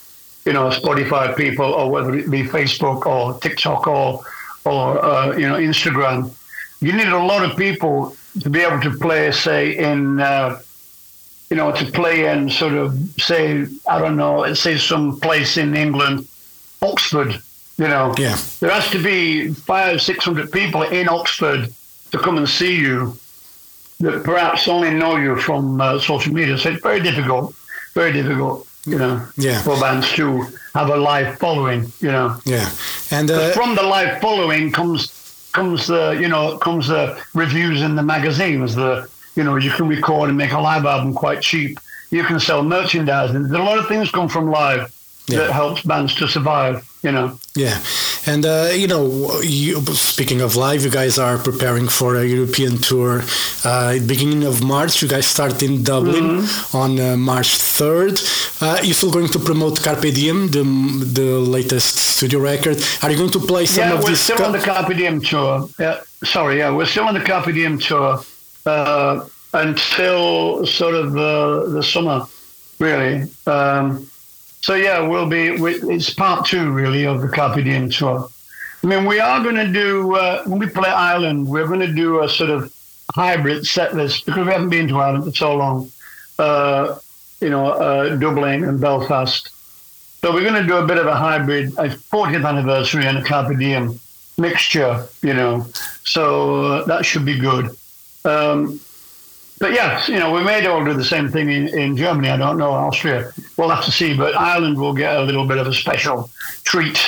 you 0.44 0.52
know, 0.52 0.70
Spotify 0.70 1.36
people 1.36 1.66
or 1.66 1.90
whether 1.90 2.14
it 2.14 2.30
be 2.30 2.42
Facebook 2.44 3.06
or 3.06 3.38
TikTok 3.40 3.86
or, 3.88 4.20
or 4.64 5.04
uh, 5.04 5.36
you 5.36 5.48
know, 5.48 5.56
Instagram. 5.56 6.32
You 6.80 6.92
need 6.92 7.08
a 7.08 7.18
lot 7.24 7.44
of 7.44 7.56
people 7.56 8.16
to 8.40 8.50
be 8.50 8.60
able 8.60 8.80
to 8.80 8.90
play, 8.98 9.30
say, 9.32 9.76
in, 9.76 10.20
uh, 10.20 10.58
you 11.50 11.56
know, 11.56 11.70
to 11.72 11.84
play 11.92 12.26
in 12.26 12.48
sort 12.50 12.72
of, 12.74 12.96
say, 13.18 13.66
I 13.88 13.98
don't 13.98 14.16
know, 14.16 14.52
say 14.54 14.78
some 14.78 15.20
place 15.20 15.56
in 15.56 15.76
England, 15.76 16.26
Oxford, 16.80 17.40
you 17.82 17.88
know. 17.88 18.06
yeah, 18.26 18.36
There 18.60 18.70
has 18.78 18.88
to 18.90 19.00
be 19.02 19.52
five, 19.72 20.00
six 20.08 20.24
hundred 20.24 20.46
people 20.58 20.82
in 20.82 21.08
Oxford 21.08 21.60
to 22.12 22.18
come 22.24 22.36
and 22.40 22.48
see 22.48 22.74
you 22.86 22.96
that 24.04 24.16
perhaps 24.24 24.68
only 24.68 24.90
know 24.90 25.16
you 25.16 25.36
from 25.46 25.80
uh, 25.80 25.98
social 26.10 26.32
media. 26.32 26.56
So 26.58 26.70
it's 26.70 26.82
very 26.82 27.00
difficult, 27.08 27.54
very 27.94 28.12
difficult, 28.12 28.66
you 28.92 28.98
know, 28.98 29.14
Yeah. 29.36 29.60
for 29.62 29.74
bands 29.80 30.06
to 30.18 30.24
have 30.74 30.88
a 30.90 30.96
live 30.96 31.38
following, 31.38 31.80
you 32.00 32.10
know. 32.16 32.28
yeah. 32.44 32.68
And 33.10 33.30
uh, 33.30 33.50
From 33.52 33.74
the 33.74 33.82
live 33.82 34.20
following 34.20 34.72
comes 34.72 35.00
comes 35.52 35.86
the 35.86 36.04
you 36.22 36.28
know 36.28 36.56
comes 36.66 36.84
the 36.88 37.04
reviews 37.34 37.78
in 37.82 37.92
the 38.00 38.02
magazines. 38.02 38.74
The 38.74 38.90
you 39.36 39.44
know 39.44 39.56
you 39.56 39.70
can 39.76 39.86
record 39.88 40.28
and 40.30 40.36
make 40.38 40.52
a 40.52 40.60
live 40.70 40.84
album 40.94 41.12
quite 41.24 41.40
cheap. 41.50 41.78
You 42.10 42.24
can 42.24 42.38
sell 42.40 42.62
merchandise, 42.62 43.30
and 43.34 43.42
a 43.54 43.62
lot 43.70 43.78
of 43.78 43.86
things 43.92 44.10
come 44.10 44.28
from 44.28 44.44
live 44.50 44.82
Yeah. 45.28 45.38
that 45.40 45.50
helps 45.52 45.80
bands 45.82 46.14
to 46.20 46.26
survive. 46.26 46.76
You 47.02 47.12
know. 47.12 47.38
Yeah, 47.54 47.78
and 48.26 48.44
uh, 48.46 48.70
you 48.72 48.86
know, 48.86 49.40
you, 49.42 49.80
speaking 49.94 50.40
of 50.40 50.56
live, 50.56 50.82
you 50.84 50.90
guys 50.90 51.18
are 51.18 51.38
preparing 51.38 51.88
for 51.88 52.16
a 52.16 52.24
European 52.24 52.78
tour. 52.78 53.22
Uh, 53.64 53.98
beginning 54.06 54.44
of 54.44 54.62
March, 54.62 55.02
you 55.02 55.08
guys 55.08 55.26
start 55.26 55.62
in 55.62 55.82
Dublin 55.82 56.22
Mm-hmm. 56.22 56.76
on 56.76 56.98
uh, 57.00 57.16
March 57.16 57.56
third. 57.56 58.20
Uh, 58.60 58.78
you're 58.82 58.94
still 58.94 59.10
going 59.12 59.28
to 59.28 59.38
promote 59.38 59.82
Carpe 59.82 60.12
Diem, 60.14 60.48
the 60.48 60.62
the 61.20 61.38
latest 61.56 61.96
studio 61.96 62.40
record. 62.40 62.76
Are 63.02 63.10
you 63.10 63.16
going 63.18 63.30
to 63.32 63.40
play 63.40 63.66
some 63.66 63.88
yeah, 63.88 63.94
of 63.94 64.02
we're 64.04 64.10
these? 64.10 64.20
still 64.20 64.42
on 64.44 64.52
the 64.52 64.58
Carpe 64.58 64.96
Diem 64.96 65.20
tour. 65.20 65.68
Yeah, 65.78 66.00
sorry, 66.24 66.58
yeah, 66.58 66.70
we're 66.74 66.86
still 66.86 67.04
on 67.04 67.14
the 67.14 67.20
Carpe 67.24 67.52
Diem 67.52 67.78
tour 67.78 68.20
uh, 68.66 69.26
until 69.54 70.64
sort 70.66 70.94
of 70.94 71.16
uh, 71.16 71.68
the 71.70 71.82
summer, 71.82 72.24
really. 72.78 73.28
Um, 73.46 74.06
so 74.62 74.74
yeah, 74.74 75.00
we'll 75.06 75.28
be. 75.28 75.60
We, 75.60 75.74
it's 75.74 76.10
part 76.10 76.46
two, 76.46 76.70
really, 76.70 77.04
of 77.04 77.20
the 77.20 77.28
Carpe 77.28 77.62
Diem 77.62 77.90
tour. 77.90 78.28
I 78.82 78.86
mean, 78.86 79.04
we 79.06 79.20
are 79.20 79.42
going 79.42 79.56
to 79.56 79.72
do 79.72 80.14
uh, 80.16 80.44
when 80.44 80.58
we 80.58 80.68
play 80.68 80.88
Ireland. 80.88 81.48
We're 81.48 81.66
going 81.66 81.80
to 81.80 81.92
do 81.92 82.22
a 82.22 82.28
sort 82.28 82.50
of 82.50 82.72
hybrid 83.14 83.66
set 83.66 83.94
list 83.94 84.24
because 84.24 84.46
we 84.46 84.52
haven't 84.52 84.70
been 84.70 84.88
to 84.88 84.98
Ireland 84.98 85.24
for 85.24 85.32
so 85.32 85.54
long. 85.54 85.90
Uh, 86.38 86.98
you 87.40 87.50
know, 87.50 87.66
uh, 87.66 88.16
Dublin 88.16 88.64
and 88.64 88.80
Belfast. 88.80 89.50
So 90.20 90.32
we're 90.32 90.48
going 90.48 90.62
to 90.62 90.66
do 90.66 90.76
a 90.76 90.86
bit 90.86 90.98
of 90.98 91.06
a 91.06 91.16
hybrid, 91.16 91.72
a 91.72 91.88
40th 91.88 92.48
anniversary 92.48 93.06
and 93.06 93.18
a 93.18 93.24
Carpe 93.24 93.58
Diem 93.58 93.98
mixture, 94.38 95.08
you 95.22 95.34
know. 95.34 95.66
So 96.04 96.64
uh, 96.64 96.84
that 96.84 97.04
should 97.04 97.24
be 97.24 97.38
good. 97.38 97.70
Um, 98.24 98.78
but 99.62 99.72
yes, 99.74 100.08
you 100.08 100.18
know, 100.18 100.32
we 100.32 100.42
may 100.42 100.66
all 100.66 100.84
do 100.84 100.92
the 100.92 101.04
same 101.04 101.28
thing 101.28 101.48
in, 101.48 101.68
in 101.68 101.96
Germany. 101.96 102.28
I 102.28 102.36
don't 102.36 102.58
know, 102.58 102.72
Austria. 102.72 103.32
We'll 103.56 103.68
have 103.68 103.84
to 103.84 103.92
see. 103.92 104.12
But 104.12 104.36
Ireland 104.36 104.76
will 104.76 104.92
get 104.92 105.16
a 105.16 105.22
little 105.22 105.46
bit 105.46 105.58
of 105.58 105.68
a 105.68 105.72
special 105.72 106.28
treat. 106.64 106.98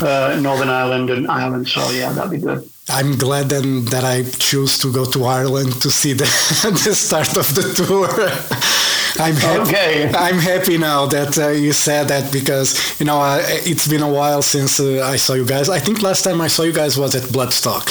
Uh, 0.00 0.38
Northern 0.40 0.68
Ireland 0.68 1.10
and 1.10 1.26
Ireland. 1.26 1.66
So 1.66 1.90
yeah, 1.90 2.12
that'd 2.12 2.30
be 2.30 2.38
good. 2.38 2.68
I'm 2.88 3.18
glad 3.18 3.48
then 3.48 3.86
that 3.86 4.04
I 4.04 4.22
choose 4.22 4.78
to 4.78 4.92
go 4.92 5.04
to 5.04 5.24
Ireland 5.24 5.82
to 5.82 5.90
see 5.90 6.12
the, 6.12 6.24
the 6.84 6.94
start 6.94 7.36
of 7.36 7.52
the 7.56 7.64
tour. 7.74 8.08
I'm 9.18 9.34
happy. 9.34 9.60
Okay. 9.70 10.10
I'm 10.14 10.38
happy 10.38 10.78
now 10.78 11.06
that 11.06 11.38
uh, 11.38 11.48
you 11.48 11.72
said 11.72 12.08
that 12.08 12.32
because 12.32 12.98
you 13.00 13.06
know 13.06 13.20
uh, 13.20 13.38
it's 13.42 13.86
been 13.88 14.02
a 14.02 14.08
while 14.10 14.42
since 14.42 14.80
uh, 14.80 15.02
I 15.04 15.16
saw 15.16 15.34
you 15.34 15.44
guys. 15.44 15.68
I 15.68 15.78
think 15.78 16.02
last 16.02 16.22
time 16.22 16.40
I 16.40 16.48
saw 16.48 16.62
you 16.62 16.72
guys 16.72 16.96
was 16.96 17.14
at 17.14 17.24
Bloodstock 17.24 17.84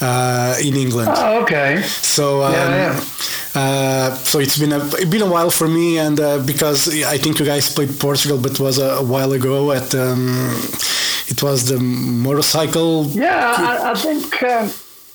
uh, 0.00 0.56
in 0.60 0.74
England. 0.76 1.10
Oh, 1.14 1.42
okay. 1.42 1.82
So 1.82 2.42
um, 2.42 2.52
Yeah, 2.52 2.76
yeah. 2.76 3.00
Uh, 3.54 4.14
so 4.14 4.38
it's 4.38 4.58
been 4.58 4.72
a 4.72 4.78
it's 4.94 5.04
been 5.10 5.22
a 5.22 5.30
while 5.30 5.50
for 5.50 5.68
me, 5.68 5.98
and 5.98 6.18
uh, 6.18 6.38
because 6.38 6.88
I 7.04 7.18
think 7.18 7.38
you 7.38 7.44
guys 7.44 7.72
played 7.74 7.98
Portugal, 8.00 8.38
but 8.38 8.52
it 8.52 8.60
was 8.60 8.78
a, 8.78 8.96
a 8.96 9.02
while 9.02 9.32
ago 9.32 9.72
at 9.72 9.94
um, 9.94 10.50
it 11.28 11.42
was 11.42 11.68
the 11.68 11.78
motorcycle. 11.78 13.06
Yeah, 13.08 13.54
I, 13.58 13.90
I 13.90 13.94
think 13.94 14.42
uh, 14.42 14.68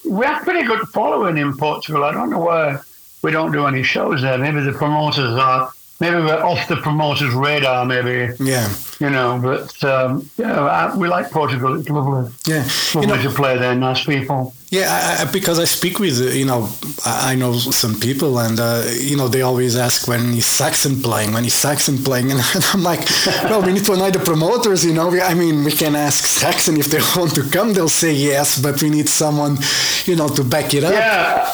we 0.06 0.26
have 0.26 0.44
pretty 0.44 0.66
good 0.68 0.88
following 0.90 1.38
in 1.38 1.58
Portugal. 1.58 2.04
I 2.04 2.12
don't 2.12 2.30
know 2.30 2.40
why 2.40 2.80
we 3.22 3.32
don't 3.32 3.52
do 3.52 3.66
any 3.66 3.84
shows 3.84 4.22
there. 4.22 4.38
Maybe 4.38 4.62
the 4.62 4.74
promoters 4.74 5.34
are. 5.36 5.72
Maybe 6.00 6.18
we're 6.18 6.44
off 6.44 6.68
the 6.68 6.76
promoters' 6.76 7.34
radar. 7.34 7.84
Maybe 7.84 8.32
Yeah, 8.40 8.70
you 9.00 9.10
know. 9.10 9.40
But 9.42 9.84
um, 9.84 10.30
yeah, 10.38 10.96
we 10.96 11.08
like 11.08 11.32
Portugal. 11.32 11.80
It's 11.80 11.90
lovely. 11.90 12.32
yeah. 12.46 12.62
Lovely 12.94 13.02
You 13.02 13.08
know, 13.08 13.22
to 13.24 13.30
play 13.32 13.58
there. 13.58 13.74
Nice 13.74 14.06
people. 14.06 14.54
Yeah, 14.70 15.18
I, 15.22 15.32
because 15.32 15.58
I 15.60 15.64
speak 15.66 15.98
with, 15.98 16.20
you 16.36 16.46
know, 16.46 16.70
I 17.06 17.32
I 17.32 17.36
know 17.36 17.54
some 17.54 18.00
people 18.00 18.38
and, 18.38 18.60
uh, 18.60 18.84
you 19.00 19.16
know, 19.18 19.28
they 19.30 19.42
always 19.42 19.76
ask 19.78 20.08
when 20.08 20.34
is 20.34 20.46
Saxon 20.46 21.02
playing, 21.02 21.32
when 21.34 21.46
is 21.46 21.54
Saxon 21.56 21.98
playing. 22.04 22.32
And 22.56 22.64
I'm 22.74 22.84
like, 22.84 23.00
well, 23.46 23.62
we 23.64 23.72
need 23.74 23.86
to 23.86 23.94
annoy 23.94 24.12
the 24.12 24.20
promoters, 24.20 24.86
you 24.86 24.94
know. 24.94 25.08
We, 25.08 25.20
I 25.22 25.34
mean, 25.34 25.64
we 25.64 25.72
can 25.72 25.96
ask 25.96 26.26
Saxon 26.28 26.78
if 26.78 26.88
they 26.92 27.00
want 27.20 27.34
to 27.36 27.44
come, 27.50 27.74
they'll 27.74 27.90
say 27.90 28.14
yes, 28.14 28.62
but 28.62 28.82
we 28.84 28.90
need 28.90 29.08
someone, 29.10 29.58
you 30.06 30.16
know, 30.16 30.28
to 30.28 30.44
back 30.44 30.74
it 30.76 30.84
up. 30.84 30.92
Yeah, 30.94 31.50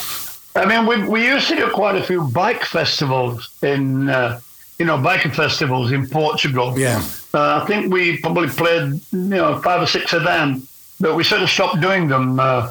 I 0.55 0.65
mean, 0.65 0.85
we 0.85 1.07
we 1.07 1.25
used 1.25 1.47
to 1.49 1.55
do 1.55 1.69
quite 1.71 1.95
a 1.95 2.03
few 2.03 2.21
bike 2.27 2.63
festivals 2.63 3.49
in, 3.63 4.09
uh, 4.09 4.39
you 4.79 4.85
know, 4.85 4.97
biker 4.97 5.33
festivals 5.33 5.91
in 5.91 6.07
Portugal. 6.07 6.77
Yeah. 6.77 7.01
Uh, 7.33 7.59
I 7.61 7.65
think 7.65 7.91
we 7.91 8.17
probably 8.17 8.49
played, 8.49 8.93
you 9.11 9.19
know, 9.19 9.59
five 9.61 9.81
or 9.81 9.87
six 9.87 10.13
of 10.13 10.23
them, 10.23 10.67
but 10.99 11.15
we 11.15 11.23
sort 11.23 11.41
of 11.41 11.49
stopped 11.49 11.81
doing 11.81 12.07
them 12.07 12.39
uh, 12.39 12.69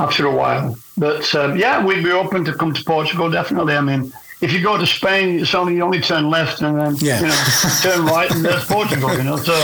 after 0.00 0.26
a 0.26 0.34
while. 0.34 0.76
But 0.96 1.32
um, 1.36 1.56
yeah, 1.56 1.84
we'd 1.84 2.02
be 2.02 2.10
open 2.10 2.44
to 2.46 2.52
come 2.52 2.74
to 2.74 2.82
Portugal, 2.84 3.30
definitely. 3.30 3.76
I 3.76 3.80
mean, 3.80 4.12
if 4.40 4.52
you 4.52 4.60
go 4.62 4.76
to 4.76 4.86
Spain, 4.86 5.38
it's 5.40 5.54
only 5.54 5.76
you 5.76 5.82
only 5.84 6.00
turn 6.00 6.28
left 6.30 6.62
and 6.62 6.80
then 6.80 6.96
Yeah. 6.96 7.20
you 7.20 7.26
know 7.28 7.42
turn 7.82 8.04
right, 8.06 8.30
and 8.30 8.44
there's 8.44 8.64
Portugal. 8.64 9.14
You 9.16 9.22
know, 9.22 9.36
so 9.36 9.54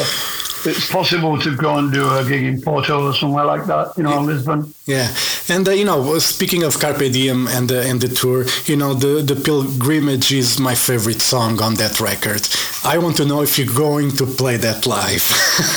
it's 0.71 0.89
possible 0.91 1.39
to 1.41 1.57
go 1.57 1.79
and 1.79 1.93
do 1.93 2.09
a 2.09 2.25
gig 2.25 2.45
in 2.45 2.61
Porto 2.63 3.09
or 3.09 3.15
somewhere 3.15 3.45
like 3.45 3.65
that. 3.67 3.93
You 3.97 4.05
know, 4.05 4.21
Lisbon. 4.21 4.73
Yeah, 4.87 5.09
and 5.49 5.69
uh, 5.69 5.73
you 5.73 5.85
know, 5.85 6.19
speaking 6.19 6.63
of 6.63 6.79
Carpe 6.79 7.13
Diem 7.13 7.49
and 7.49 7.69
the 7.69 7.83
and 7.89 8.01
the 8.01 8.09
tour, 8.09 8.47
you 8.65 8.77
know, 8.77 8.95
the 8.95 9.23
the 9.23 9.37
Pilgrimage 9.37 10.33
is 10.33 10.59
my 10.59 10.75
favorite 10.75 11.23
song 11.23 11.61
on 11.63 11.75
that 11.75 12.01
record. 12.01 12.49
I 12.85 12.99
want 12.99 13.17
to 13.17 13.25
know 13.25 13.43
if 13.43 13.59
you're 13.59 13.75
going 13.75 14.11
to 14.13 14.27
play 14.27 14.57
that 14.57 14.87
live. 14.87 15.25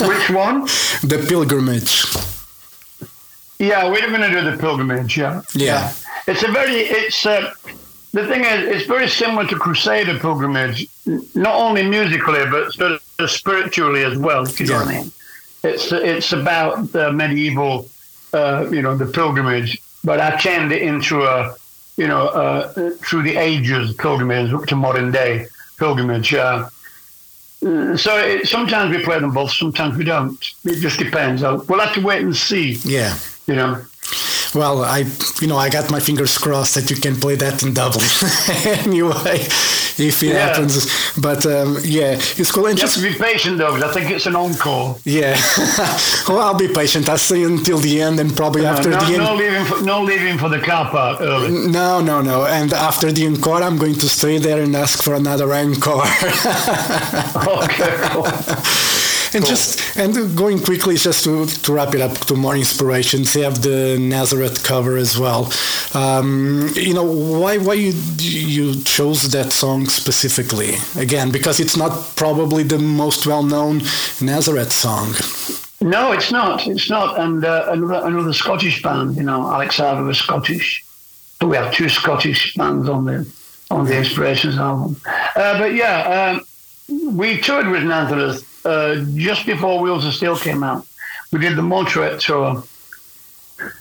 Which 0.08 0.30
one? 0.30 0.62
the 1.02 1.24
Pilgrimage. 1.28 2.04
Yeah, 3.60 3.90
we're 3.90 4.08
going 4.08 4.22
to 4.22 4.30
do 4.30 4.50
the 4.50 4.56
pilgrimage. 4.56 5.18
Yeah, 5.18 5.42
Yeah. 5.54 5.92
It's 6.26 6.42
a 6.42 6.50
very. 6.50 6.76
It's 6.76 7.26
uh, 7.26 7.52
the 8.12 8.26
thing 8.26 8.44
is, 8.44 8.64
it's 8.74 8.86
very 8.86 9.08
similar 9.08 9.46
to 9.48 9.56
Crusader 9.56 10.18
pilgrimage, 10.18 10.88
not 11.34 11.54
only 11.54 11.82
musically 11.86 12.44
but 12.50 12.72
sort 12.72 13.00
of 13.18 13.30
spiritually 13.30 14.02
as 14.02 14.16
well. 14.16 14.44
If 14.44 14.58
you 14.60 14.66
know 14.66 14.76
what 14.76 14.88
I 14.88 15.02
mean. 15.02 15.12
It's 15.62 15.92
it's 15.92 16.32
about 16.32 16.90
the 16.92 17.12
medieval, 17.12 17.90
uh, 18.32 18.68
you 18.70 18.82
know, 18.82 18.96
the 18.96 19.06
pilgrimage, 19.06 19.80
but 20.04 20.20
I 20.20 20.36
turned 20.38 20.72
it 20.72 20.82
into 20.82 21.22
a, 21.22 21.54
you 21.96 22.06
know, 22.08 22.28
uh, 22.28 22.90
through 23.02 23.22
the 23.22 23.36
ages 23.36 23.92
pilgrimage 23.94 24.52
up 24.52 24.66
to 24.66 24.76
modern 24.76 25.10
day 25.10 25.46
pilgrimage. 25.78 26.34
Uh, 26.34 26.68
uh, 27.66 27.96
so 27.96 28.16
it, 28.16 28.48
sometimes 28.48 28.96
we 28.96 29.02
play 29.04 29.18
them 29.18 29.32
both, 29.32 29.50
sometimes 29.52 29.96
we 29.96 30.04
don't. 30.04 30.38
It 30.64 30.80
just 30.80 30.98
depends. 30.98 31.42
Uh, 31.42 31.60
We'll 31.68 31.80
have 31.80 31.94
to 31.94 32.00
wait 32.00 32.22
and 32.22 32.34
see. 32.34 32.78
Yeah. 32.84 33.16
You 33.46 33.56
know. 33.56 33.82
Well, 34.54 34.82
I, 34.82 35.04
you 35.40 35.46
know, 35.46 35.56
I 35.56 35.68
got 35.70 35.90
my 35.90 36.00
fingers 36.00 36.36
crossed 36.36 36.74
that 36.74 36.90
you 36.90 36.96
can 36.96 37.14
play 37.16 37.36
that 37.36 37.62
in 37.62 37.72
Dublin 37.72 38.04
anyway, 38.84 39.46
if 39.98 40.22
it 40.22 40.26
Yeah. 40.28 40.46
happens. 40.46 40.86
But 41.18 41.44
um, 41.46 41.78
yeah, 41.82 42.12
it's 42.36 42.50
cool. 42.52 42.66
And 42.66 42.78
You 42.78 42.84
just 42.86 43.02
be 43.02 43.12
patient 43.14 43.58
though, 43.58 43.74
I 43.76 43.92
think 43.92 44.10
it's 44.10 44.26
an 44.26 44.36
encore. 44.36 44.96
yeah, 45.04 45.36
well, 46.28 46.40
I'll 46.40 46.54
be 46.58 46.68
patient. 46.68 47.08
I'll 47.08 47.18
stay 47.18 47.42
until 47.44 47.78
the 47.78 48.00
end, 48.02 48.20
and 48.20 48.34
probably 48.36 48.66
after 48.66 48.90
no, 48.90 48.98
the 49.00 49.14
end. 49.14 49.18
no 49.24 49.34
leaving, 49.34 49.64
for, 49.64 49.82
no 49.82 50.02
leaving 50.02 50.38
for 50.38 50.48
the 50.48 50.60
car 50.60 50.90
park 50.90 51.20
early. 51.20 51.50
No, 51.70 52.00
no, 52.00 52.20
no. 52.20 52.44
And 52.46 52.72
after 52.72 53.10
the 53.12 53.26
encore, 53.26 53.62
I'm 53.62 53.76
going 53.78 53.94
to 53.96 54.08
stay 54.08 54.38
there 54.38 54.60
and 54.62 54.74
ask 54.76 55.02
for 55.02 55.14
another 55.14 55.52
encore. 55.52 56.02
okay, 57.64 57.96
cool. 58.12 58.26
and 59.34 59.46
just 59.46 59.96
and 59.96 60.36
going 60.36 60.60
quickly, 60.60 60.96
just 60.96 61.24
to, 61.24 61.46
to 61.46 61.72
wrap 61.72 61.94
it 61.94 62.00
up 62.00 62.16
to 62.26 62.34
more 62.34 62.56
inspirations, 62.56 63.34
you 63.34 63.42
have 63.44 63.62
the 63.62 63.98
Nazareth 63.98 64.62
cover 64.64 64.96
as 64.96 65.18
well. 65.18 65.52
Um, 65.94 66.70
you 66.74 66.94
know 66.94 67.04
why 67.04 67.58
why 67.58 67.74
you 67.74 67.92
you 68.18 68.80
chose 68.82 69.30
that 69.32 69.52
song 69.52 69.86
specifically? 69.86 70.74
Again, 70.96 71.30
because 71.30 71.60
it's 71.60 71.76
not 71.76 72.16
probably 72.16 72.62
the 72.62 72.78
most 72.78 73.26
well 73.26 73.42
known 73.42 73.82
Nazareth 74.20 74.72
song. 74.72 75.14
No, 75.80 76.12
it's 76.12 76.30
not. 76.30 76.66
It's 76.66 76.90
not. 76.90 77.18
And 77.18 77.42
uh, 77.44 77.66
another, 77.70 78.06
another 78.06 78.32
Scottish 78.34 78.82
band, 78.82 79.16
you 79.16 79.22
know, 79.22 79.50
Alex 79.50 79.78
Harvey 79.78 80.02
was 80.02 80.18
Scottish. 80.18 80.84
So 81.40 81.48
we 81.48 81.56
have 81.56 81.72
two 81.72 81.88
Scottish 81.88 82.54
bands 82.54 82.88
on 82.88 83.06
the 83.06 83.26
on 83.70 83.86
the 83.86 83.96
Inspirations 83.96 84.58
album. 84.58 85.00
Uh, 85.06 85.58
but 85.58 85.74
yeah, 85.74 86.36
um, 86.38 87.16
we 87.16 87.40
toured 87.40 87.68
with 87.68 87.84
Nazareth 87.84 88.44
uh, 88.64 88.96
just 89.14 89.46
before 89.46 89.80
Wheels 89.80 90.04
of 90.04 90.14
Steel 90.14 90.36
came 90.36 90.62
out. 90.62 90.86
We 91.32 91.38
did 91.38 91.56
the 91.56 91.62
Motorhead 91.62 92.20
tour. 92.20 92.62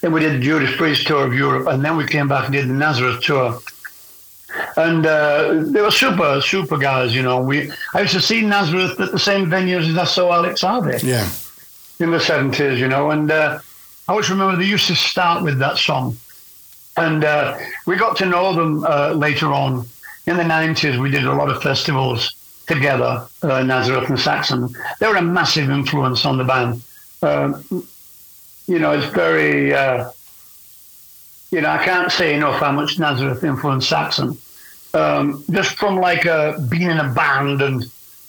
Then 0.01 0.11
we 0.11 0.19
did 0.19 0.33
the 0.33 0.39
Judas 0.39 0.75
Priest 0.75 1.07
tour 1.07 1.25
of 1.25 1.33
Europe, 1.33 1.67
and 1.67 1.83
then 1.83 1.97
we 1.97 2.05
came 2.05 2.27
back 2.27 2.45
and 2.45 2.53
did 2.53 2.67
the 2.67 2.73
Nazareth 2.73 3.21
tour. 3.21 3.59
And 4.75 5.05
uh, 5.05 5.63
they 5.67 5.81
were 5.81 5.91
super, 5.91 6.41
super 6.41 6.77
guys, 6.77 7.15
you 7.15 7.21
know. 7.21 7.39
We 7.41 7.71
I 7.93 8.01
used 8.01 8.13
to 8.13 8.21
see 8.21 8.41
Nazareth 8.41 8.99
at 8.99 9.11
the 9.11 9.19
same 9.19 9.45
venues 9.47 9.89
as 9.89 9.97
I 9.97 10.05
saw 10.05 10.33
Alex 10.33 10.61
Harvey 10.61 10.97
Yeah, 11.05 11.29
in 11.99 12.11
the 12.11 12.19
seventies, 12.19 12.79
you 12.79 12.87
know, 12.87 13.11
and 13.11 13.31
uh, 13.31 13.59
I 14.07 14.11
always 14.11 14.29
remember 14.29 14.57
they 14.57 14.65
used 14.65 14.87
to 14.87 14.95
start 14.95 15.43
with 15.43 15.59
that 15.59 15.77
song, 15.77 16.17
and 16.97 17.23
uh, 17.23 17.57
we 17.85 17.95
got 17.95 18.17
to 18.17 18.25
know 18.25 18.53
them 18.53 18.83
uh, 18.83 19.13
later 19.13 19.53
on 19.53 19.85
in 20.25 20.35
the 20.35 20.43
nineties. 20.43 20.97
We 20.97 21.09
did 21.11 21.25
a 21.25 21.33
lot 21.33 21.49
of 21.49 21.61
festivals 21.61 22.33
together, 22.69 23.27
uh, 23.43 23.63
Nazareth 23.63 24.09
and 24.09 24.19
Saxon. 24.19 24.69
They 24.99 25.07
were 25.07 25.17
a 25.17 25.21
massive 25.21 25.69
influence 25.69 26.25
on 26.25 26.37
the 26.37 26.45
band. 26.45 26.81
Um, 27.21 27.65
you 28.67 28.79
know, 28.79 28.91
it's 28.91 29.07
very, 29.07 29.73
uh, 29.73 30.11
you 31.51 31.61
know, 31.61 31.69
I 31.69 31.83
can't 31.83 32.11
say 32.11 32.35
enough 32.35 32.61
how 32.61 32.71
much 32.71 32.97
Nazareth 32.97 33.43
influenced 33.43 33.89
Saxon. 33.89 34.37
Um, 34.93 35.43
just 35.51 35.77
from 35.77 35.97
like 35.97 36.25
uh, 36.25 36.57
being 36.69 36.89
in 36.89 36.97
a 36.97 37.11
band 37.13 37.61
and 37.61 37.83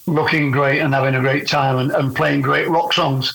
looking 0.07 0.50
great 0.50 0.81
and 0.81 0.92
having 0.92 1.14
a 1.14 1.20
great 1.20 1.46
time 1.46 1.76
and, 1.79 1.90
and 1.92 2.16
playing 2.16 2.40
great 2.40 2.68
rock 2.68 2.92
songs. 2.92 3.35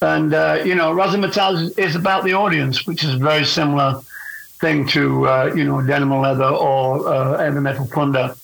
And, 0.00 0.34
uh, 0.34 0.62
you 0.64 0.74
know, 0.74 0.94
Razamanaz 0.94 1.78
is 1.78 1.96
about 1.96 2.24
the 2.24 2.34
audience, 2.34 2.86
which 2.86 3.04
is 3.04 3.14
a 3.14 3.18
very 3.18 3.44
similar 3.44 4.00
thing 4.60 4.86
to, 4.88 5.26
uh, 5.28 5.52
you 5.54 5.64
know, 5.64 5.80
Denim 5.82 6.12
and 6.12 6.22
Leather 6.22 6.44
or 6.44 7.08
uh, 7.08 7.38
Heavy 7.38 7.60
Metal 7.60 7.86
Thunder. 7.86 8.34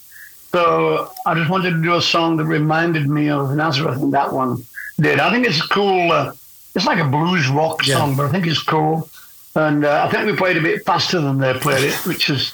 So 0.50 1.12
I 1.26 1.34
just 1.34 1.50
wanted 1.50 1.70
to 1.72 1.82
do 1.82 1.94
a 1.96 2.02
song 2.02 2.36
that 2.38 2.44
reminded 2.46 3.08
me 3.08 3.28
of 3.28 3.54
Nazareth, 3.54 4.00
and 4.00 4.12
that 4.14 4.32
one 4.32 4.64
did. 4.98 5.20
I 5.20 5.30
think 5.30 5.46
it's 5.46 5.60
cool. 5.66 6.10
Uh, 6.10 6.32
it's 6.74 6.86
like 6.86 6.98
a 6.98 7.04
blues 7.08 7.48
rock 7.48 7.86
Yeah. 7.86 7.96
song, 7.98 8.16
but 8.16 8.26
I 8.26 8.30
think 8.30 8.46
it's 8.46 8.62
cool. 8.62 9.08
And 9.54 9.84
uh, 9.84 10.06
I 10.08 10.10
think 10.10 10.26
we 10.26 10.36
played 10.36 10.56
a 10.56 10.60
bit 10.62 10.84
faster 10.86 11.20
than 11.20 11.38
they 11.38 11.52
played 11.54 11.84
it, 11.84 11.94
which 12.06 12.30
is 12.30 12.52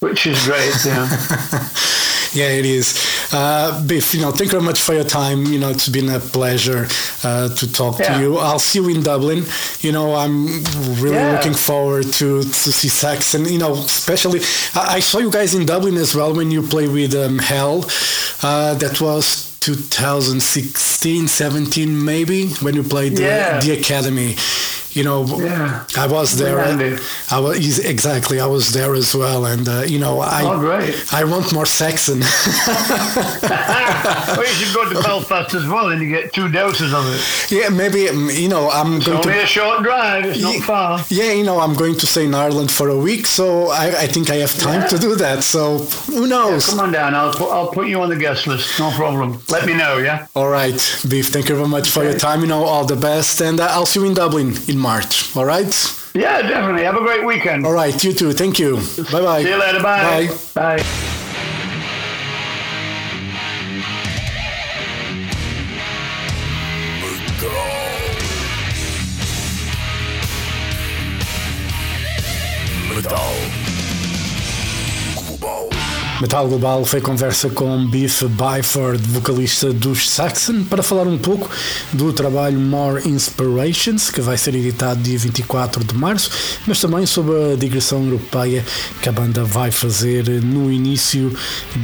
which 0.00 0.26
is 0.26 0.44
great. 0.46 0.74
Yeah. 0.84 1.08
Yeah, 2.34 2.48
it 2.48 2.66
is. 2.66 2.94
Uh, 3.32 3.80
Biff, 3.86 4.12
you 4.14 4.20
know, 4.20 4.30
thank 4.32 4.46
you 4.52 4.58
very 4.58 4.62
much 4.64 4.80
for 4.82 4.92
your 4.92 5.04
time. 5.04 5.44
You 5.46 5.58
know, 5.60 5.70
it's 5.70 5.88
been 5.88 6.08
a 6.08 6.18
pleasure 6.18 6.86
uh, 7.22 7.48
to 7.54 7.72
talk 7.72 7.98
Yeah. 8.00 8.14
to 8.16 8.20
you. 8.20 8.38
I'll 8.38 8.58
see 8.58 8.80
you 8.80 8.88
in 8.88 9.02
Dublin. 9.02 9.44
You 9.80 9.92
know, 9.92 10.14
I'm 10.16 10.46
really 11.00 11.14
Yeah. 11.16 11.32
looking 11.36 11.54
forward 11.54 12.12
to 12.14 12.42
to 12.42 12.72
see 12.72 12.88
Saxon. 12.88 13.44
You 13.46 13.58
know, 13.58 13.74
especially 13.74 14.40
I, 14.74 14.96
I 14.96 15.00
saw 15.00 15.18
you 15.18 15.30
guys 15.30 15.54
in 15.54 15.64
Dublin 15.64 15.96
as 15.96 16.14
well 16.14 16.34
when 16.34 16.50
you 16.50 16.62
played 16.62 16.90
with 16.90 17.14
um, 17.14 17.38
Hell. 17.38 17.84
Uh, 18.42 18.74
that 18.74 19.00
was 19.00 19.56
2016, 19.60 21.28
17, 21.28 22.04
maybe 22.04 22.48
when 22.62 22.74
you 22.74 22.82
played 22.82 23.18
Yeah. 23.18 23.60
the, 23.60 23.66
the 23.68 23.80
Academy. 23.80 24.36
You 24.94 25.04
know, 25.04 25.24
Yeah. 25.38 25.84
I 25.96 26.06
was 26.06 26.36
there. 26.38 26.56
Randy. 26.56 26.96
I 27.30 27.38
was 27.40 27.78
exactly. 27.80 28.40
I 28.40 28.46
was 28.46 28.72
there 28.72 28.94
as 28.94 29.14
well, 29.14 29.44
and 29.46 29.68
uh, 29.68 29.82
you 29.86 29.98
know, 29.98 30.20
I 30.20 30.42
Oh, 30.44 30.58
great. 30.58 30.94
I 31.12 31.24
want 31.24 31.52
more 31.52 31.66
Saxon. 31.66 32.20
well, 33.42 34.38
you 34.38 34.54
should 34.54 34.74
go 34.74 34.88
to 34.88 35.02
Belfast 35.02 35.54
as 35.54 35.66
well, 35.66 35.88
and 35.90 36.00
you 36.02 36.08
get 36.08 36.32
two 36.32 36.48
doses 36.48 36.92
of 36.92 37.04
it. 37.14 37.50
yeah, 37.50 37.68
maybe 37.68 38.08
um, 38.08 38.28
you 38.30 38.48
know 38.48 38.70
I'm 38.70 38.96
It's 38.96 39.06
going 39.06 39.18
only 39.18 39.32
to. 39.34 39.42
a 39.42 39.46
short 39.46 39.82
drive. 39.82 40.24
It's 40.26 40.40
not 40.42 40.62
far. 40.62 41.00
Yeah, 41.08 41.32
you 41.32 41.44
know, 41.44 41.60
I'm 41.60 41.74
going 41.74 41.94
to 41.96 42.06
stay 42.06 42.24
in 42.26 42.34
Ireland 42.34 42.70
for 42.70 42.88
a 42.88 42.96
week, 42.98 43.26
so 43.26 43.68
I, 43.68 43.86
I 44.04 44.06
think 44.06 44.30
I 44.30 44.36
have 44.36 44.54
time 44.58 44.82
Yeah. 44.82 44.86
to 44.88 44.98
do 44.98 45.14
that. 45.16 45.42
So 45.42 45.78
who 46.12 46.26
knows? 46.26 46.66
Come 46.66 46.80
on 46.80 46.92
down. 46.92 47.14
I'll 47.14 47.32
put, 47.32 47.50
I'll 47.50 47.68
put 47.70 47.88
you 47.88 48.00
on 48.00 48.08
the 48.10 48.16
guest 48.16 48.46
list. 48.46 48.78
No 48.78 48.90
problem. 48.92 49.40
Let 49.48 49.66
me 49.66 49.74
know. 49.74 49.98
Yeah. 49.98 50.26
All 50.34 50.48
right, 50.48 50.74
Biff. 51.08 51.28
Thank 51.28 51.48
you 51.48 51.56
very 51.56 51.68
much 51.68 51.90
for 51.90 52.04
your 52.04 52.14
time. 52.18 52.40
You 52.42 52.46
know, 52.46 52.64
all 52.64 52.84
the 52.84 52.96
best, 52.96 53.40
and 53.40 53.60
uh, 53.60 53.66
I'll 53.70 53.86
see 53.86 54.00
you 54.00 54.06
in 54.06 54.14
Dublin 54.14 54.54
in 54.68 54.78
March. 54.84 55.34
All 55.36 55.44
right. 55.44 55.74
Yeah, 56.14 56.42
definitely. 56.42 56.84
Have 56.84 56.94
a 56.96 57.00
great 57.00 57.24
weekend. 57.24 57.66
All 57.66 57.72
right. 57.72 57.96
You 58.04 58.12
too. 58.12 58.32
Thank 58.32 58.58
you. 58.60 58.76
Bye 59.10 59.20
bye. 59.22 59.42
See 59.42 59.48
you 59.48 59.58
later. 59.58 59.82
Bye. 59.82 60.28
Bye. 60.54 60.76
Bye. 60.78 61.13
Metal 76.20 76.46
Global 76.46 76.84
foi 76.84 77.00
conversa 77.00 77.50
com 77.50 77.86
Biff 77.86 78.28
Byford, 78.28 79.02
vocalista 79.08 79.72
dos 79.72 80.08
Saxon, 80.08 80.62
para 80.62 80.80
falar 80.80 81.08
um 81.08 81.18
pouco 81.18 81.50
do 81.92 82.12
trabalho 82.12 82.60
More 82.60 83.02
Inspirations, 83.08 84.10
que 84.10 84.20
vai 84.20 84.38
ser 84.38 84.54
editado 84.54 85.02
dia 85.02 85.18
24 85.18 85.82
de 85.82 85.92
março, 85.94 86.30
mas 86.68 86.80
também 86.80 87.04
sobre 87.04 87.54
a 87.54 87.56
digressão 87.56 88.04
europeia 88.04 88.64
que 89.02 89.08
a 89.08 89.12
banda 89.12 89.42
vai 89.42 89.72
fazer 89.72 90.28
no 90.42 90.70
início 90.70 91.36